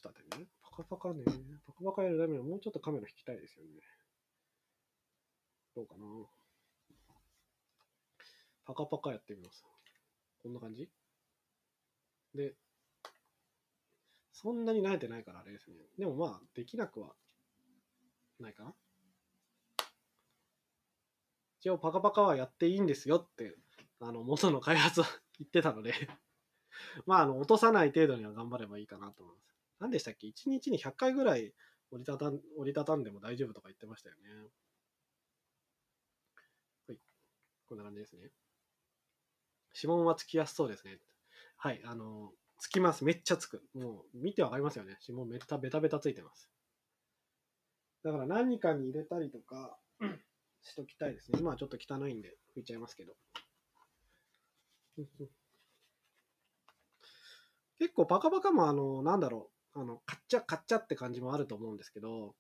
[0.04, 0.46] と待ってね。
[0.62, 1.24] パカパカね。
[1.66, 3.82] パカパカやるためにはもうちょっとカメラ引きたいですよね。
[5.76, 6.06] どうかな。
[8.68, 9.66] パカパカやってみます。
[10.44, 10.88] こんな感じ
[12.36, 12.54] で、
[14.34, 15.78] そんなに慣れてないからあれですね。
[15.98, 17.16] でもまあ、できなくは
[18.40, 18.76] ないかな。
[21.66, 23.56] 一応、パカパカはやっていいんですよって、
[24.00, 25.08] あの、元の開発は
[25.40, 25.94] 言ってたので
[27.08, 29.58] まあ、あの、落とさない程度には頑張ればいいかなと思います。
[29.80, 31.56] 何でしたっけ ?1 日に100回ぐらい
[31.90, 34.30] 折りたたん折りたたんでも大丈夫とか言ってましたよね。
[36.88, 37.00] はい。
[37.66, 38.30] こんな感じですね。
[39.74, 41.00] 指紋はつきやすそうですね。
[41.58, 41.82] はい。
[41.84, 43.04] あの、つきます。
[43.04, 43.68] めっちゃつく。
[43.74, 45.00] もう、見てわかりますよね。
[45.02, 46.48] 指紋めったベタベタついてます。
[48.04, 49.80] だから何かに入れたりとか
[50.66, 51.40] しときたいですね。
[51.40, 53.16] 今はちょっと汚いんで拭いちゃいますけど。
[57.78, 62.36] 結構パカパカもあの、なんだろう、あの、カッチャカッチャって感じもあると思うんですけど、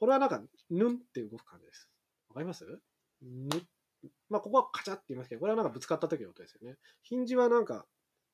[0.00, 1.88] これはなんか、ヌンって動く感じです。
[2.28, 2.66] わかります？
[3.22, 3.48] ぬ
[4.28, 6.76] まあ、ここはカチャって言いますけど、これはなんかぶつかった時の音ですよね。
[7.02, 7.86] ヒンジはなんか、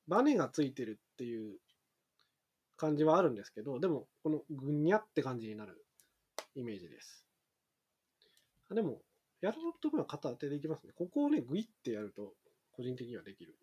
[0.07, 1.59] バネがついてるっていう
[2.75, 5.85] 感じはあるんですけど、でも、このぐにゃって感じになる
[6.55, 7.25] イメージです。
[8.69, 9.01] あでも、
[9.41, 10.93] やろうと思えば片手でいきますね。
[10.95, 12.33] ここをね、グイってやると、
[12.71, 13.55] 個人的にはできる。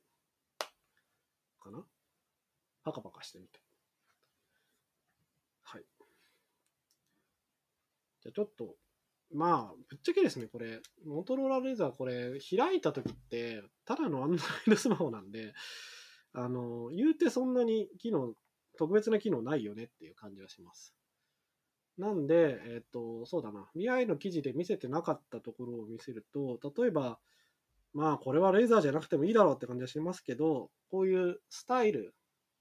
[1.60, 1.84] かな？
[2.84, 3.60] パカパカしてみて。
[5.62, 5.84] はい。
[8.22, 8.76] じゃあちょっと、
[9.32, 15.54] まあ、ぶっちゃけですね、これ、モトローラレーザーこれ、開いた時って、ただの Android スマホなんで、
[16.32, 18.34] あの、言うてそんなに機能、
[18.78, 20.94] 特別な機能ないよねっていう感じがします。
[21.98, 27.18] なんで、えっ、と、そうだな、BI の記事で見せてなかったところを見せると、例えば、
[27.92, 32.14] まあ、これはレーザーじゃなくてもいいだろうって感じはしますけど、こういうスタイル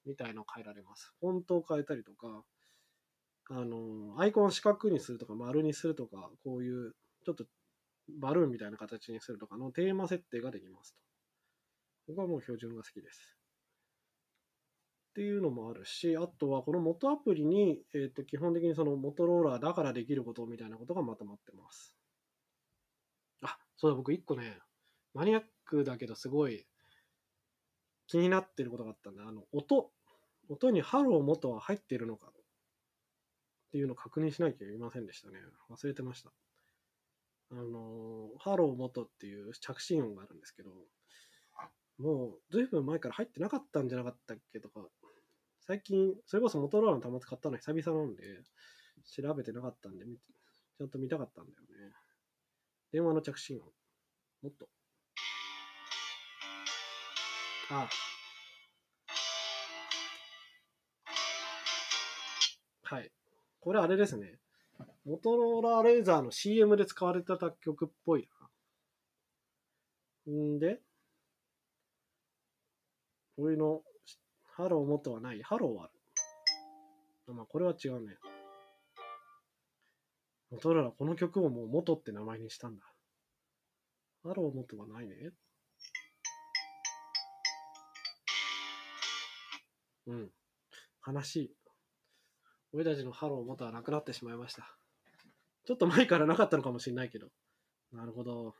[0.05, 1.13] みたいのを変えられます。
[1.19, 2.43] フォントを変えたりとか、
[3.49, 7.45] あの、アイコンを四角にするとか丸にするとか、こういうちょっと
[8.09, 10.99] バルーンみたいな形にするとかのテーマ設定ができますと。
[12.07, 13.36] 僕はもう標準が好きです。
[15.17, 21.95] っていうのもあるし、あとはこの元アプリに、えっ、と、基本的にそのモトローラーだからできることみたいなことがまとまってます。
[23.41, 24.59] あ、そうだ、僕一個ね、
[25.15, 26.67] マニアックだけどすごい
[28.05, 29.23] 気になってることがあったんだ。
[29.27, 29.89] あの、音。
[30.49, 32.33] 音にハロー元は入っているのかっ
[33.71, 35.39] ていうのを確認しなきゃいけませんでしたね。
[35.71, 36.31] 忘れてました。
[37.53, 40.69] あの、ハロー元っていう着信音があるんですけど、
[41.99, 44.81] もうずいぶん前から入ってなかったんじゃなかったっけとか、
[45.67, 48.23] 最近、それこそモトローラの端末買ったの久々なんで、
[49.03, 51.93] 調べてなかったんで、ちゃんと見たかったんだよね。
[52.93, 53.63] 電話の着信音。
[54.43, 54.69] もっと。
[57.69, 57.89] ああ
[62.83, 63.11] はい。
[63.59, 64.39] これあれですね。
[65.03, 68.29] モトローラレーザーの CM で使われてた曲っぽい
[70.29, 70.31] な。
[70.31, 70.79] んで、
[73.35, 73.81] こういうの、
[74.57, 75.43] ハロー元はない。
[75.43, 75.87] ハローはあ
[77.27, 77.33] る。
[77.35, 78.17] まあ、これは違うね。
[80.49, 82.83] モトローラ、この曲をもう元って名前にしたんだ。
[84.23, 85.15] ハロー元はないね。
[90.07, 90.31] うん。
[91.05, 91.51] 悲しい。
[92.73, 94.75] 俺たちのハロー元はなくなってしまいました。
[95.65, 97.27] ちょっと前からなかったのかもしれないけど。
[97.93, 98.55] なるほど。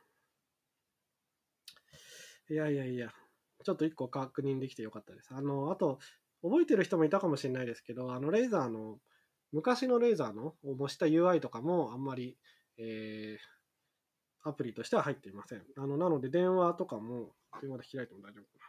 [2.48, 3.12] いやいやいや。
[3.68, 5.28] ちょっと一個確認できてよかったです。
[5.30, 5.98] あの、あと、
[6.42, 8.98] 覚えてる人もいたかもしれないですけど、あの、レーザーの、
[9.52, 12.38] 昔のレーザーのを模した UI とかもあんまり、
[12.78, 15.62] えー、アプリとしては入っていません。
[15.76, 18.64] あの、なので電話とかも、電話で開いても大丈夫かな。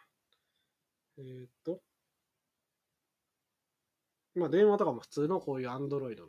[1.19, 1.81] えー、っと、
[4.35, 6.27] まあ電話とかも普通のこういう Android の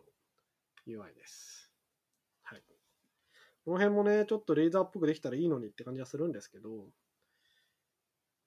[0.87, 1.73] UI です。
[2.45, 2.63] はい。
[3.65, 6.87] この辺もね、ちょっとレーザーっぽくできたらいいのにって感じはするんですけど、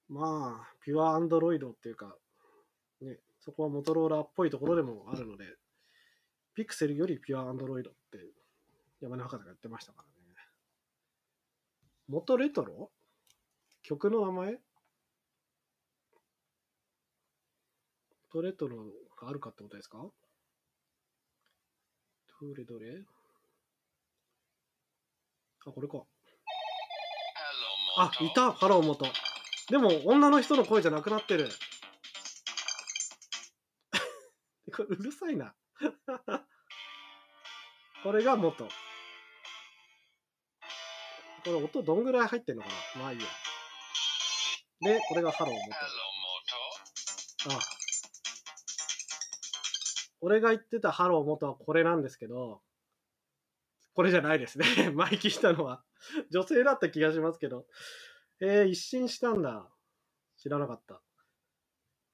[0.10, 2.16] まあ、ピュアアンドロイドっていうか、
[3.02, 5.46] ね、そこはモトローラーっぽいところでもあるので、
[6.56, 8.20] ピクセルよりピュアアンドロイドって
[9.02, 10.13] 山根博士が言ってましたからね。
[12.08, 12.91] Moto Retro？
[13.82, 14.60] 曲の名前？
[18.34, 18.86] Moto Retro
[19.20, 19.98] があるかってことですか？
[19.98, 20.13] ど
[22.56, 23.02] れどれ？
[25.66, 26.04] あ、これか。
[27.98, 29.06] あ、いたハロー元。
[29.69, 31.49] でも、女の人の声じゃなくなってる。
[34.76, 35.56] これうるさいな。
[38.04, 38.65] これが元。
[38.65, 38.71] こ
[41.45, 43.02] れ音どんぐらい入ってんのかな？
[43.02, 43.26] まあいいや。
[44.82, 45.71] で、これがハロー元。
[47.56, 47.60] あ。
[50.21, 52.62] 俺が言ってたハロー元はこれなんですけど、
[53.93, 54.65] これじゃないですね。
[54.91, 55.84] 前聞いたのは。
[56.32, 57.65] 女性だった気がしますけど。
[58.39, 59.67] えー、一新したんだ。
[60.38, 61.02] 知らなかった。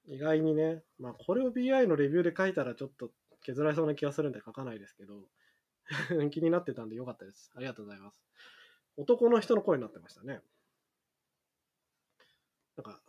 [0.06, 3.10] 意外にね、まあこれを BI のレビューで書いたらちょっと
[3.42, 5.28] 削られそうな気がするんで書かないですけど、
[6.30, 7.50] 気になってたんでよかったです。
[7.54, 8.22] ありがとうございます。
[8.96, 10.42] 男の人の声になってましたね。
[12.76, 13.02] なんか、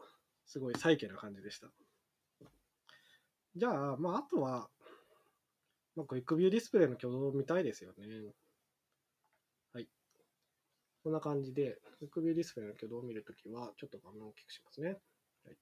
[0.45, 1.71] すごいサイケな感じでした。
[3.55, 4.69] じゃあ、まああとは、
[5.95, 8.33] まあ、クイックビューディスプレイの挙動を見たいですよね。
[11.03, 14.89] こんな感じで、クイックビューディスプレイの挙動を見るときは、ちょっと画面を大きくしますね。
[15.43, 15.57] はい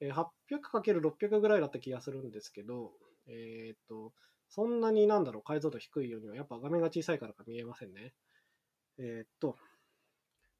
[0.00, 2.92] え、800×600 ぐらいだった気がするんですけど、
[3.26, 4.12] えーっと、
[4.48, 8.14] そんなになんだろう、解像度低いようには、やっぱ画面が小さいからか見えませんね。
[8.98, 9.56] えーっと、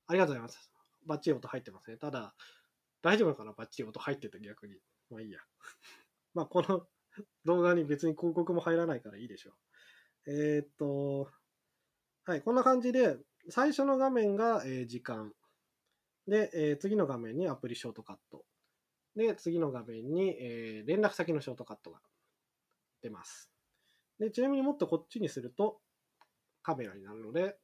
[0.07, 0.73] ありがとうございます。
[1.07, 1.97] バッチリ音入ってますね。
[1.97, 2.35] ただ、
[3.03, 3.53] 大丈夫かな？
[3.53, 4.77] バッチリ音入ってて逆に。
[5.11, 5.41] まあいいや。
[6.35, 6.87] まあこの
[7.45, 10.31] 動画に別に広告も入らないからいいでしょう。
[10.31, 11.31] えーっと、
[12.25, 13.19] はい、こんな感じで、
[13.49, 15.33] 最初の画面が、えー時間。
[16.27, 18.45] で、えー次の画面にアプリショートカット。
[19.17, 22.01] で、次の画面に、えー連絡先のショートカットが
[23.03, 23.51] 出ます。
[24.19, 25.81] で、ちなみにもっとこっちにすると
[26.63, 27.57] カメラになるので、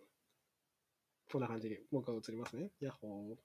[1.31, 2.71] こんな感じに僕は映りますね。
[2.81, 3.37] ヤッホー。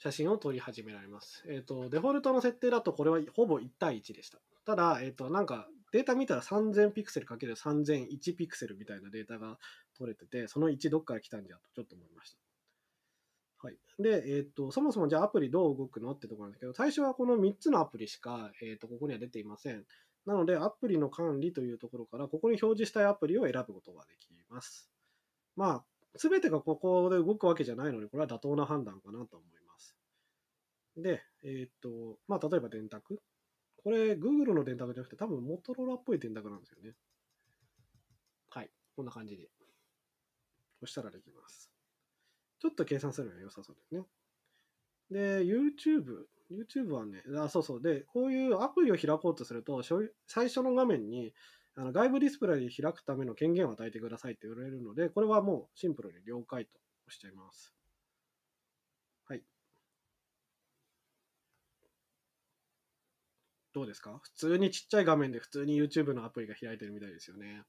[0.00, 1.44] 写真を撮り始められます。
[1.48, 4.38] えっ、と、デフォルトの設定だとこれはほぼ1対1でした。
[4.64, 9.58] ただ、えっ、と、なんかデータ見たら3000ピクセル ×3001 ピクセルみたいなデータが
[9.96, 12.38] 取れてて、その1どっから来たんじゃとちょっと思いました。
[13.60, 13.76] はい。
[13.98, 19.84] で、えっ、と、そもそもじゃあアプリどう動くのってところなんですけど、最初はこの3つのアプリしか、えっ、と、ここには出ていません。
[20.26, 24.90] なので、アプリの管理というところから、ここに表示したいアプリを選ぶことができます。
[25.56, 25.84] まあ、
[26.16, 29.96] すべてがここで動くわけじゃないので、これは妥当な判断かなと思います。
[30.96, 33.20] で、えっ、と、まあ、例えば電卓。
[33.82, 36.94] これ、Google の電卓じゃなくて、多分モトローラっぽい電卓なんですよね。
[38.50, 38.70] はい。
[38.96, 39.48] こんな感じで。
[40.80, 41.70] そしたらできます。
[42.60, 44.02] ちょっと計算するのが良さそうですね。
[45.10, 46.26] で、YouTube。
[46.50, 47.82] YouTube はね、あ、そうそう。
[47.82, 51.34] で、こういうアプリを開こうとすると、最初の画面に
[51.76, 56.72] あの外部ディスプレイで開くための権限を与えてくださいって言われるので、これはもうシンプルに了解と
[57.06, 57.74] 押しちゃいます。
[59.28, 59.44] はい。
[63.78, 64.18] どうですか？
[64.20, 67.62] 普通にちっちゃい画面で普通に YouTube のアプリが開いてるみたいですよね。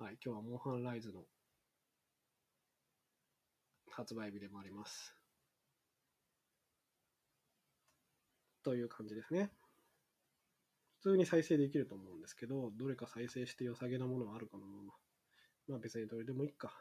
[0.00, 0.18] はい。
[0.24, 1.22] 今日はモンハンライズの
[3.92, 5.14] 発売日でもあります。
[8.64, 9.52] という感じですね。
[11.00, 14.64] 普通に再生できると思うんですけど、どれか再生して良さげなものはあるかな。
[15.68, 16.72] まあ別にどれでもいいか。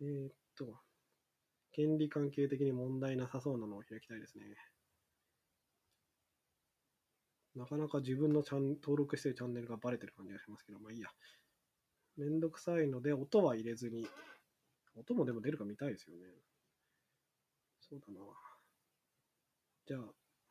[0.00, 0.80] えー、っと、
[1.70, 4.56] 権利関係的に問題なさそうなのを開きたいですね。
[7.58, 11.08] なかなか自分のチャン登録してるチャンネルがバレてる感じがしますけど、まあいいや。
[12.16, 14.06] めんどくさいので、音は入れずに。
[14.96, 16.22] 音もでも出るか見たいですよね。
[17.80, 18.20] そうだな。
[19.86, 20.00] じゃあ、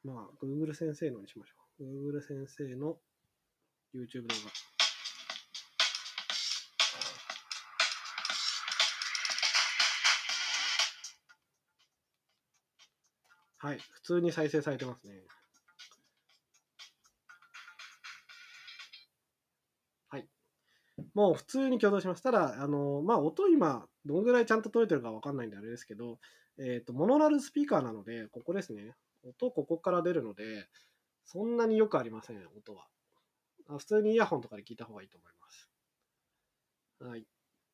[0.03, 1.83] まあ、Google 先生のにしましょう。
[2.11, 2.97] Google 先生の
[3.93, 4.35] YouTube 動
[13.59, 13.67] 画。
[13.69, 15.23] はい、普通に再生されてますね。
[21.17, 22.21] もう普通に挙動します。
[22.21, 26.19] ただ、あの、まあ、音今、どのぐらいちゃんと取れてるかわかんないんであれですけど、
[26.59, 28.95] えっ、と、モノラルスピーカーなので、ここですね。
[29.23, 30.67] 音ここから出るので、
[31.25, 32.85] そんなによくありません、音は。
[33.79, 35.71] 普通にイヤホンとかで聞いた方がいいと思います。
[36.99, 37.25] はい。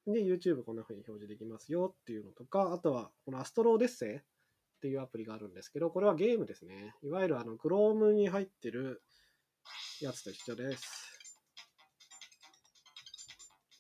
[0.08, 4.22] で、YouTube こんな風に表示できますよっていうのとか、あとは、このアストローデッセイっ
[4.82, 6.96] ていうアプリがあるんですけど、これはゲームですね。
[7.04, 9.04] いわゆるあの、Chrome に入ってる
[10.00, 11.13] やつと一緒です。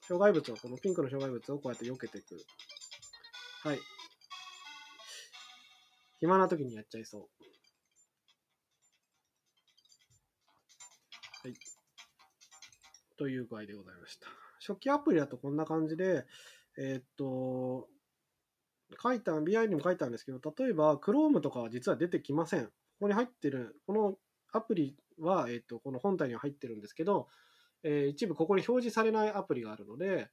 [0.08, 2.36] 障害物を、このピンクの障害物をこうやって避けていく。
[3.64, 3.80] はい。
[6.20, 7.22] 暇な時にやっちゃいそう。
[11.43, 11.54] はい。
[13.18, 14.28] という具合でございました。
[14.66, 16.26] 初期アプリだとこんな感じで、
[16.78, 17.88] えーっと、
[19.01, 22.66] 書いた、BI にも書いたんですけど、例えば Chrome とかは実は出てきません。
[22.66, 24.18] ここに入ってる、この
[24.51, 27.28] アプリは、えーっと、この本体には入ってるんですけど、
[27.84, 30.29] えー一部ここに表示されないアプリがあるので、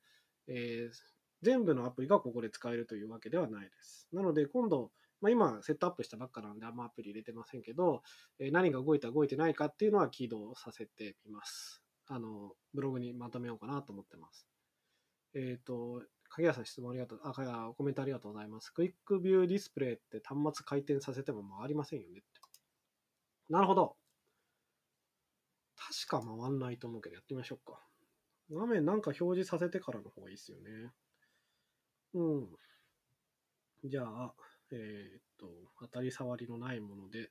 [0.49, 0.95] えー
[1.43, 4.07] 全部のアプリがここで使えるというわけではないです。
[4.13, 4.93] なので今度、
[5.23, 8.03] まあ、今セットアップしたばっかなんであんまアプリ入れてませんけど、
[8.39, 11.83] えー何が動いた動いてないかっていうのは起動させてみます。
[12.09, 14.47] あの、ブログにまとめようかなと思ってます。
[15.35, 18.71] えっ、と、影谷さん質問ありがとう、あ、かコメントありがとうございます。
[18.71, 22.27] クイックビューディスプレイって端末回転させても回りませんよねって。
[23.49, 24.00] なるほど。
[25.91, 27.81] 確か回んないと思うけどやってみましょうか。
[28.53, 30.93] 画面なんか表示させてからの方がいいですよね。
[32.15, 32.49] うん。
[33.85, 34.35] じゃあ、
[34.73, 35.47] えっ、と、
[35.81, 37.31] 当たり障りのないもので、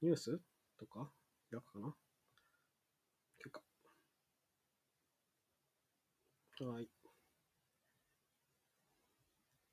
[0.00, 0.40] ニュース？
[0.78, 1.10] とか？
[1.50, 1.94] 開くかな？
[3.38, 3.62] 許可。
[6.64, 6.88] はい。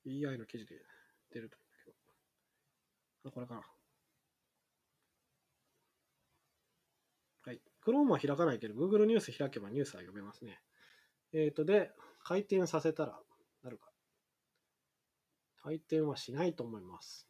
[0.06, 0.76] BI の記事で
[1.32, 1.98] 出るといいんだけど。
[3.30, 3.62] あ、これかな。
[7.44, 7.75] はい。
[7.86, 10.60] Chrome は開かないけど、Google ニュース開けばニュースは読めますね。
[11.34, 11.92] えっ、と、で、
[12.24, 13.20] 回転させたら
[13.64, 13.92] なるか。
[15.62, 17.28] 回転はしないと思います。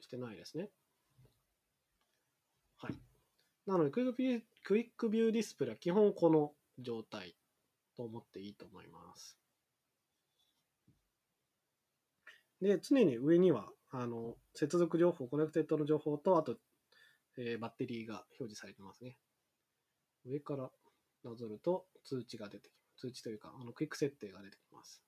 [0.00, 0.68] してないですね。
[2.78, 2.92] はい。
[3.66, 7.36] なのでクイックビュー、クイックビューディスプレイは基本この状態
[7.96, 9.38] と思っていいと思います。
[12.60, 16.56] で、常に上には、あの、接続情報、コネクテッドの情報と、あと、
[17.38, 19.16] えーバッテリーが表示されてますね。
[20.24, 20.70] 上から
[21.24, 23.08] なぞると通知が出てきます。
[23.08, 25.02] 通知というか、あのクイック設定が出てきます。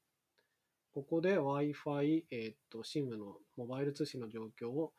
[0.93, 4.93] ここで Wi-Fi、えーっと、SIM のモバイル通信の状況を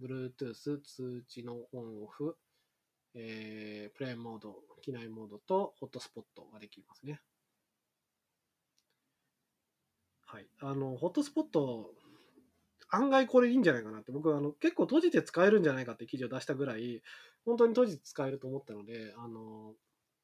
[0.00, 2.36] Bluetooth 通知のオンオフ、
[3.14, 7.20] えー、プレーンモード、機内モードとホットスポットができますね。
[10.24, 10.46] はい。
[10.60, 11.92] あの、ホットスポット、
[12.90, 17.02] 案外これいいんじゃないかなって、僕はあの結構閉じて使えるんじゃないかって記事を出したぐらい、
[17.44, 19.74] 本当に閉じて使えると思ったので、あの、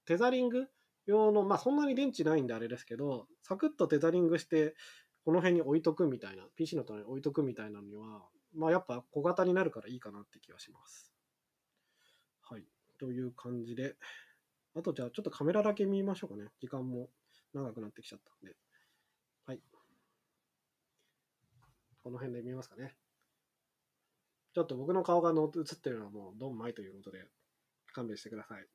[0.04, 0.66] テザリング
[1.06, 4.74] 用の、まあそんなに電池ないんであれですけど、サクッとテザリングして、
[5.24, 8.22] この辺に置いとくみたいな、PC の隣に置いとくみたいなのには、
[8.54, 11.12] まあやっぱ小型になるからいいかなって気がします。
[12.42, 12.64] はい。
[12.98, 13.96] という感じで、
[14.74, 16.48] あとじゃあちょっとカメラだけ見ましょうかね。
[16.60, 17.08] 時間も
[17.54, 18.56] 長くなってきちゃったんで。
[19.46, 19.60] はい。
[22.06, 22.94] この辺で見えますかね。
[24.54, 27.26] ちょっと僕の顔がの映ってるのはもうドンマイということで
[27.92, 28.68] 勘弁してください。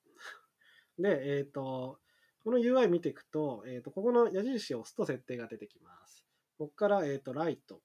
[0.99, 2.01] で、えっ、ー、と、
[2.43, 6.25] この UI 見ていくと、えっ、ー、と、ここの矢印を押すと設定が出てきます。
[6.57, 7.82] ここから、えっ、ー、と、ライト。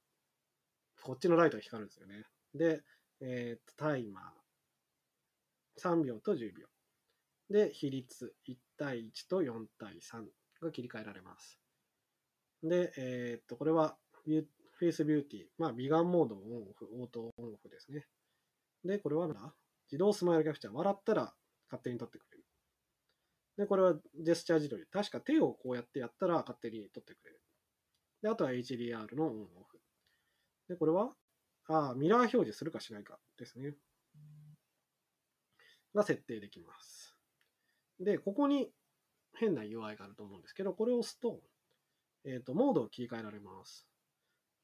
[1.05, 2.25] こっちのライトが光るんですよね。
[2.53, 2.83] で、
[3.21, 5.81] えっ、と、タイマー。
[5.81, 6.67] 3秒と10秒。
[7.51, 10.29] で、比率1対1と4対3
[10.61, 11.61] が切り替えられます。
[12.65, 13.97] で、えっ、と、これは
[14.77, 15.45] フェイスビューティー。
[15.59, 18.07] まあ、美顔モードオンオフ、オートオンオフですね。
[18.85, 19.55] で、これはな、
[19.91, 20.75] 自動スマイルキャプチャー。
[20.75, 21.35] 笑ったら
[21.71, 22.45] 勝手に撮ってくれる。
[23.57, 24.85] で、これはジェスチャー自撮り。
[24.91, 27.41] 確か手をこうやってやったら勝手に撮ってくれる。
[28.23, 29.79] で、あとは HDR のオンオフ。
[30.69, 31.15] で、これは、
[31.69, 33.75] ああ、ミラー表示するかしないかですね。
[35.95, 37.17] が設定できます。
[37.99, 38.71] で、ここに
[39.35, 41.41] 変な UI があると思うんですけど、これを押すと、
[42.25, 43.89] えっ、ー、と、モードを切り替えられます。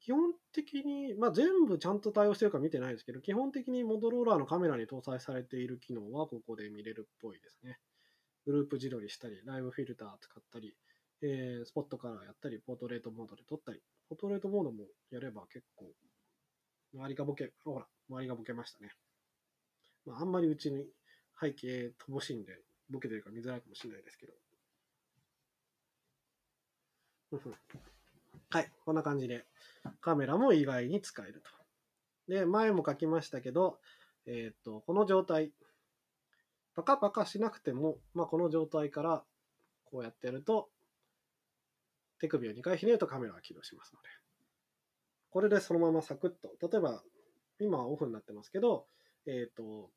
[0.03, 7.79] 基本的に、まあ、全部ちゃんと対応してるか見てないですけど、基本的にモトローラのカメラに搭載されている機能はここで見れるっぽいですね。
[8.45, 10.75] グループ自撮りしたり、ライブフィルター使ったり、
[11.23, 15.87] えー、スポットカラーやったり、ポートレートモードで撮ったり、ポートレートモードもやれば結構、
[16.95, 18.91] 周りがボケ、ほら、周りがボケましたね。
[20.05, 20.85] まあ、あんまりうちに
[21.41, 22.59] 背景乏しいんで、
[22.91, 24.33] ボケてるか見づらいかもしれないですけど。
[28.51, 29.47] はい、こんな感じで、
[30.01, 31.43] カメラも意外に使える
[32.29, 32.33] と。
[32.33, 33.79] で、前も書きましたけど、
[34.27, 35.53] えっ、ー、と、この状態、
[36.75, 39.25] パカパカしなくても、まあ、この状態から
[39.87, 40.69] こうやってやると、
[42.21, 44.09] 手首を2回ひねるとカメラが起動しますので。
[45.31, 47.03] これでそのままサクッと、例えば、
[47.59, 48.87] 今はオフになってますけど、
[49.27, 49.91] えっ、ー、と、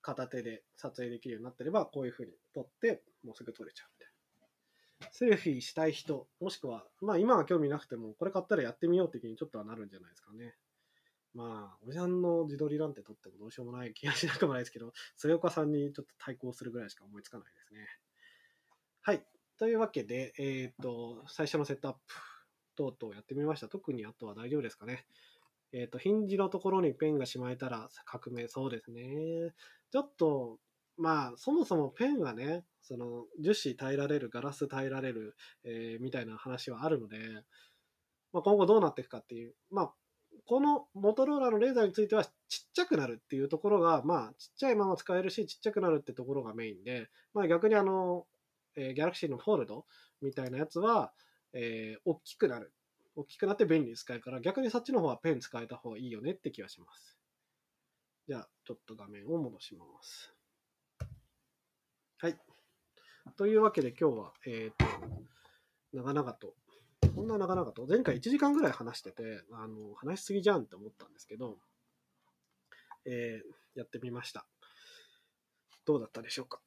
[0.00, 4.01] 片手で撮影できるようになってれば、こういう風に撮って、もうすぐ撮れちゃう。
[5.10, 10.54] セルフィーしたい人、もしくは、まあ今は興味なくても、これ買ったらやってみようって気にちょっとはなるんじゃないですかね。
[11.34, 17.86] まあ、おじさんの自撮りなんて撮ってもどうしようもない気がしなくもないですけど、末岡さんにちょっと対抗するぐらいしか思いつかないですね。
[19.00, 19.24] はい。
[19.58, 22.00] というわけで、えっ、と、最初のセットアップ
[22.76, 23.68] 等々やってみました。
[23.68, 25.06] 特にあとは大丈夫ですかね。
[25.72, 29.54] えっ、と、ヒンジのところにペンがしまえたら革命、そうですね。
[29.90, 30.58] ちょっと、
[30.96, 37.18] まあ、そもそもペンがね、その樹脂耐えられる、ガラス耐えられる、えー、みたいな話はあるので、
[38.32, 39.92] まあ、今後どうなっていくかっていう、まあ、
[40.46, 42.32] このモトローラのレーザーについてはちっ
[42.72, 48.26] ちゃくなるっていうところが、まあ、ちっちゃいまま使えるし、ちっちゃくなるってところがメインで、まあ、逆にあの、
[48.76, 49.84] えー、ギャラクシーのフォールド
[50.20, 51.12] みたいなやつは、
[51.52, 52.72] えー、大きくなる。
[53.14, 57.18] 大きくなって便利に使えるから、逆にそっちの方はペン使えた方がいいよねって気がします。
[58.26, 60.32] じゃあ、ちょっと画面を戻します。
[62.22, 62.36] はい。
[63.36, 64.86] というわけで今日は、えっ、ー、と、
[65.92, 66.54] 長々と、
[67.16, 71.58] こんな長々と、前回1時間ぐらい話してて、あの、話しすぎじゃんって思ったんですけど、
[73.06, 74.46] えー、やってみました。
[75.84, 76.60] どうだったでしょうか？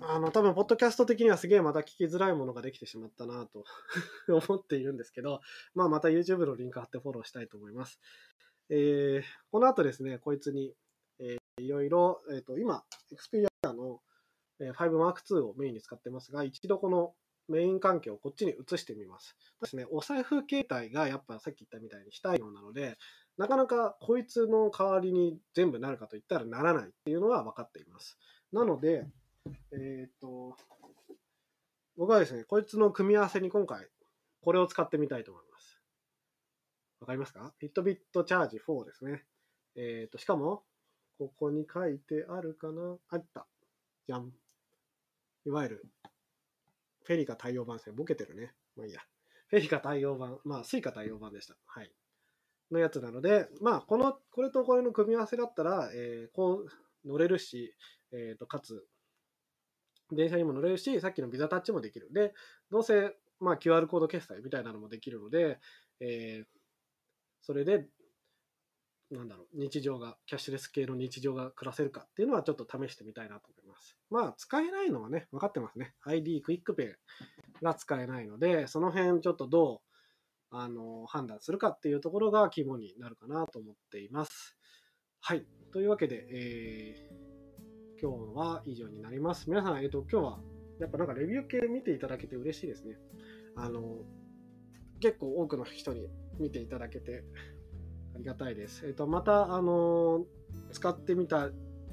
[0.00, 3.66] あの、多分、ポッドキャスト的にはすげえまた聞きづらいものができてしまったなと
[4.48, 5.42] 思っているんですけど、
[5.74, 8.00] まあ、また YouTube のリンク貼ってフォローしたいと思います。
[8.70, 10.74] えー、この後ですね、こいつに、
[11.18, 12.82] えー、いろいろ、えっ、ー、と、今、
[13.12, 14.00] Xperia の
[14.60, 17.14] 5M2 をメインに使ってますが、一度この
[17.48, 19.36] メイン環境をこっちに移してみます。
[19.60, 22.96] ですね、お財布携帯がやっぱさっき言ったみたいに非対応なので、
[23.36, 28.18] なかなかこいつの代わりに全部なるかといったらならないっていうのは分かっています。
[28.52, 29.06] なので、
[29.72, 30.56] えー、っと、
[31.96, 33.86] 僕はですね、こいつの組み合わせに今回、
[34.42, 35.80] これを使ってみたいと思います。
[37.00, 39.24] わかりますか ?Fitbit Charge 4ですね。
[39.76, 40.64] えー、っと、しかも、
[41.18, 42.98] ここに書いてあるかな？
[43.08, 43.46] あった。
[44.06, 44.32] じゃん。
[45.46, 45.84] いわゆる、
[47.04, 47.94] フェリカ対応版ですね。
[47.96, 48.52] ボケてるね。
[48.76, 49.00] まあいいや。
[49.48, 51.56] フェリカ対応版、まあ、スイカ対応版でした。
[51.66, 51.92] はい。
[52.72, 56.64] のやつなので、まあ、この、これとこれの組み合わせだったら、えー、こ
[57.04, 57.74] う乗れるし、
[58.12, 58.84] えっ、ー、と、かつ、
[60.10, 62.12] 電車にも乗れるし、さっきのビザタッチもできる。
[62.12, 62.34] で、
[62.70, 65.60] どうせ、まあ、QR コード決済みたいなのもできるので、
[66.00, 66.46] えー、
[67.40, 67.86] それで、
[69.10, 73.96] なんだろう、日常が、キャッシュレス系の日常が暮らせるかっていうのはちょっと試してみたいなと思います。
[74.10, 75.94] まあ、使えないのはね、分かってますね。
[76.04, 76.96] ID、クイックペ
[77.60, 79.86] イが使えないので、その辺ちょっとどう、
[80.50, 84.56] あの、判断するかっていうところが肝になるかなと思っています。
[85.20, 85.46] はい。
[85.72, 89.48] というわけで、えー、今日は以上になります。
[89.48, 90.40] 皆さん、えっ、と、今日は、
[90.80, 92.96] やっぱなんかレビュー系見ていただけて嬉しいですね。
[93.56, 94.04] あの、
[95.00, 97.24] 結構多くの人に見ていただけて
[98.16, 98.86] ありがたいです。
[98.86, 100.24] えっ、と、また、あの
[100.72, 101.50] 使ってみた、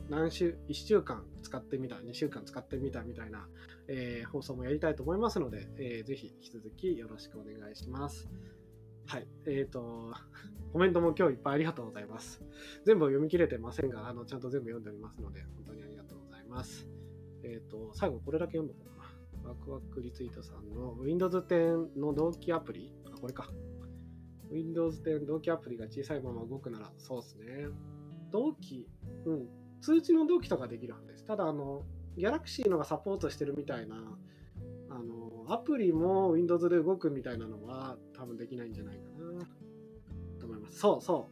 [0.09, 3.47] 何週、1週間使ってみた、2週間使ってみたみたいな、
[3.89, 8.29] えー放送もやりたいと思いますので、えーぜひ引き続きよろしくお願いします。
[9.05, 9.27] はい。
[9.45, 10.13] えっ、と、
[10.71, 12.41] コメントも今日いっぱいありがとうございます。
[12.85, 16.87] 全部読み切れてませんが、あの、ちゃんと全部読んでおりますので、本当にありがとうございます。
[17.43, 19.13] えっ、と、最後これだけ読んどこうか
[19.43, 19.49] な。
[19.49, 22.93] ワクワクリツイートさんの Windows 10の同期アプリ？
[23.05, 23.51] あ、これか。
[24.53, 27.67] Windows 10同期アプリが小さいまま動くなら、そうですね。
[28.31, 28.87] 同期、
[29.25, 29.47] うん。
[29.81, 31.25] 通知の同期とかできるはずです。
[31.25, 31.83] ただ、あの、
[32.17, 33.95] Galaxy のがサポートしてるみたいな、
[34.89, 39.45] あの、アプリも Windows で動くみたいなのは多分できないんじゃないかな
[40.39, 40.79] と思います。
[40.79, 41.29] そうそ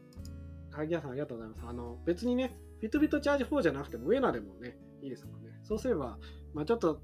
[0.70, 0.72] う。
[0.72, 1.64] 鍵屋さんありがとうございます。
[1.68, 5.52] あの、別にね、 Fitbit Charge 4じゃなくても、ウェナでもね、いいですもんね。
[5.64, 6.18] そうすれば、
[6.54, 7.02] まあちょっと、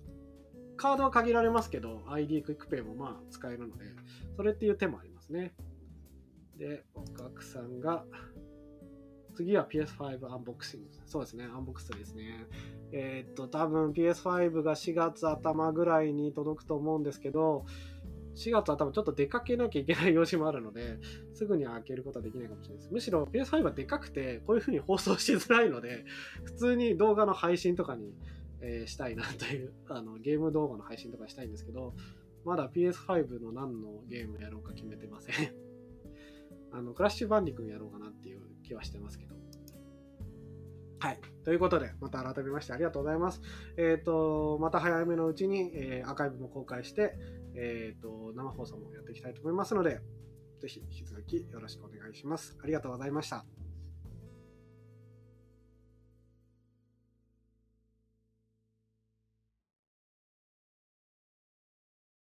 [0.77, 3.85] カードは限られますけど、ID、クイックペイもまあ使えるので、
[4.35, 5.53] それっていう手もありますね。
[6.57, 8.05] で、お客さんが、
[9.35, 10.87] 次は PS5 unboxing。
[11.05, 12.47] そうですね、 unbox ですね。
[12.91, 17.65] えーっと、多分 PS5 が4月頭ぐらいに届くと思うんですけど、
[18.35, 20.99] 4月は多分ちょっと出かけなきゃいけない用事もあるので、
[21.33, 22.93] すぐに開けることはできないかもしれないです。
[22.93, 26.05] むしろ PS5 はでかくて、こういう風に放送しづらいので、
[26.43, 28.13] 普通に動画の配信とかに、
[28.59, 31.93] えーしたいなというあの、ゲーム動画の配信とかしたいんですけど、
[32.45, 35.66] まだ PS5 の何のゲームやろうか決めてません。
[36.71, 39.35] あの、クラッシュバンディ君やろうかなっていう気はしてますけど。
[40.99, 41.19] はい。
[41.43, 43.41] ということで、また改めましてありがとうございます。
[43.77, 47.15] えっ、と、また早めのうちに、えーアーカイブも公開して、
[47.55, 50.01] えっ、と、生放送もやっていきたいと思いますので、
[50.59, 52.57] ぜひ引き続きよろしくお願いします。
[52.63, 53.56] ありがとうございました。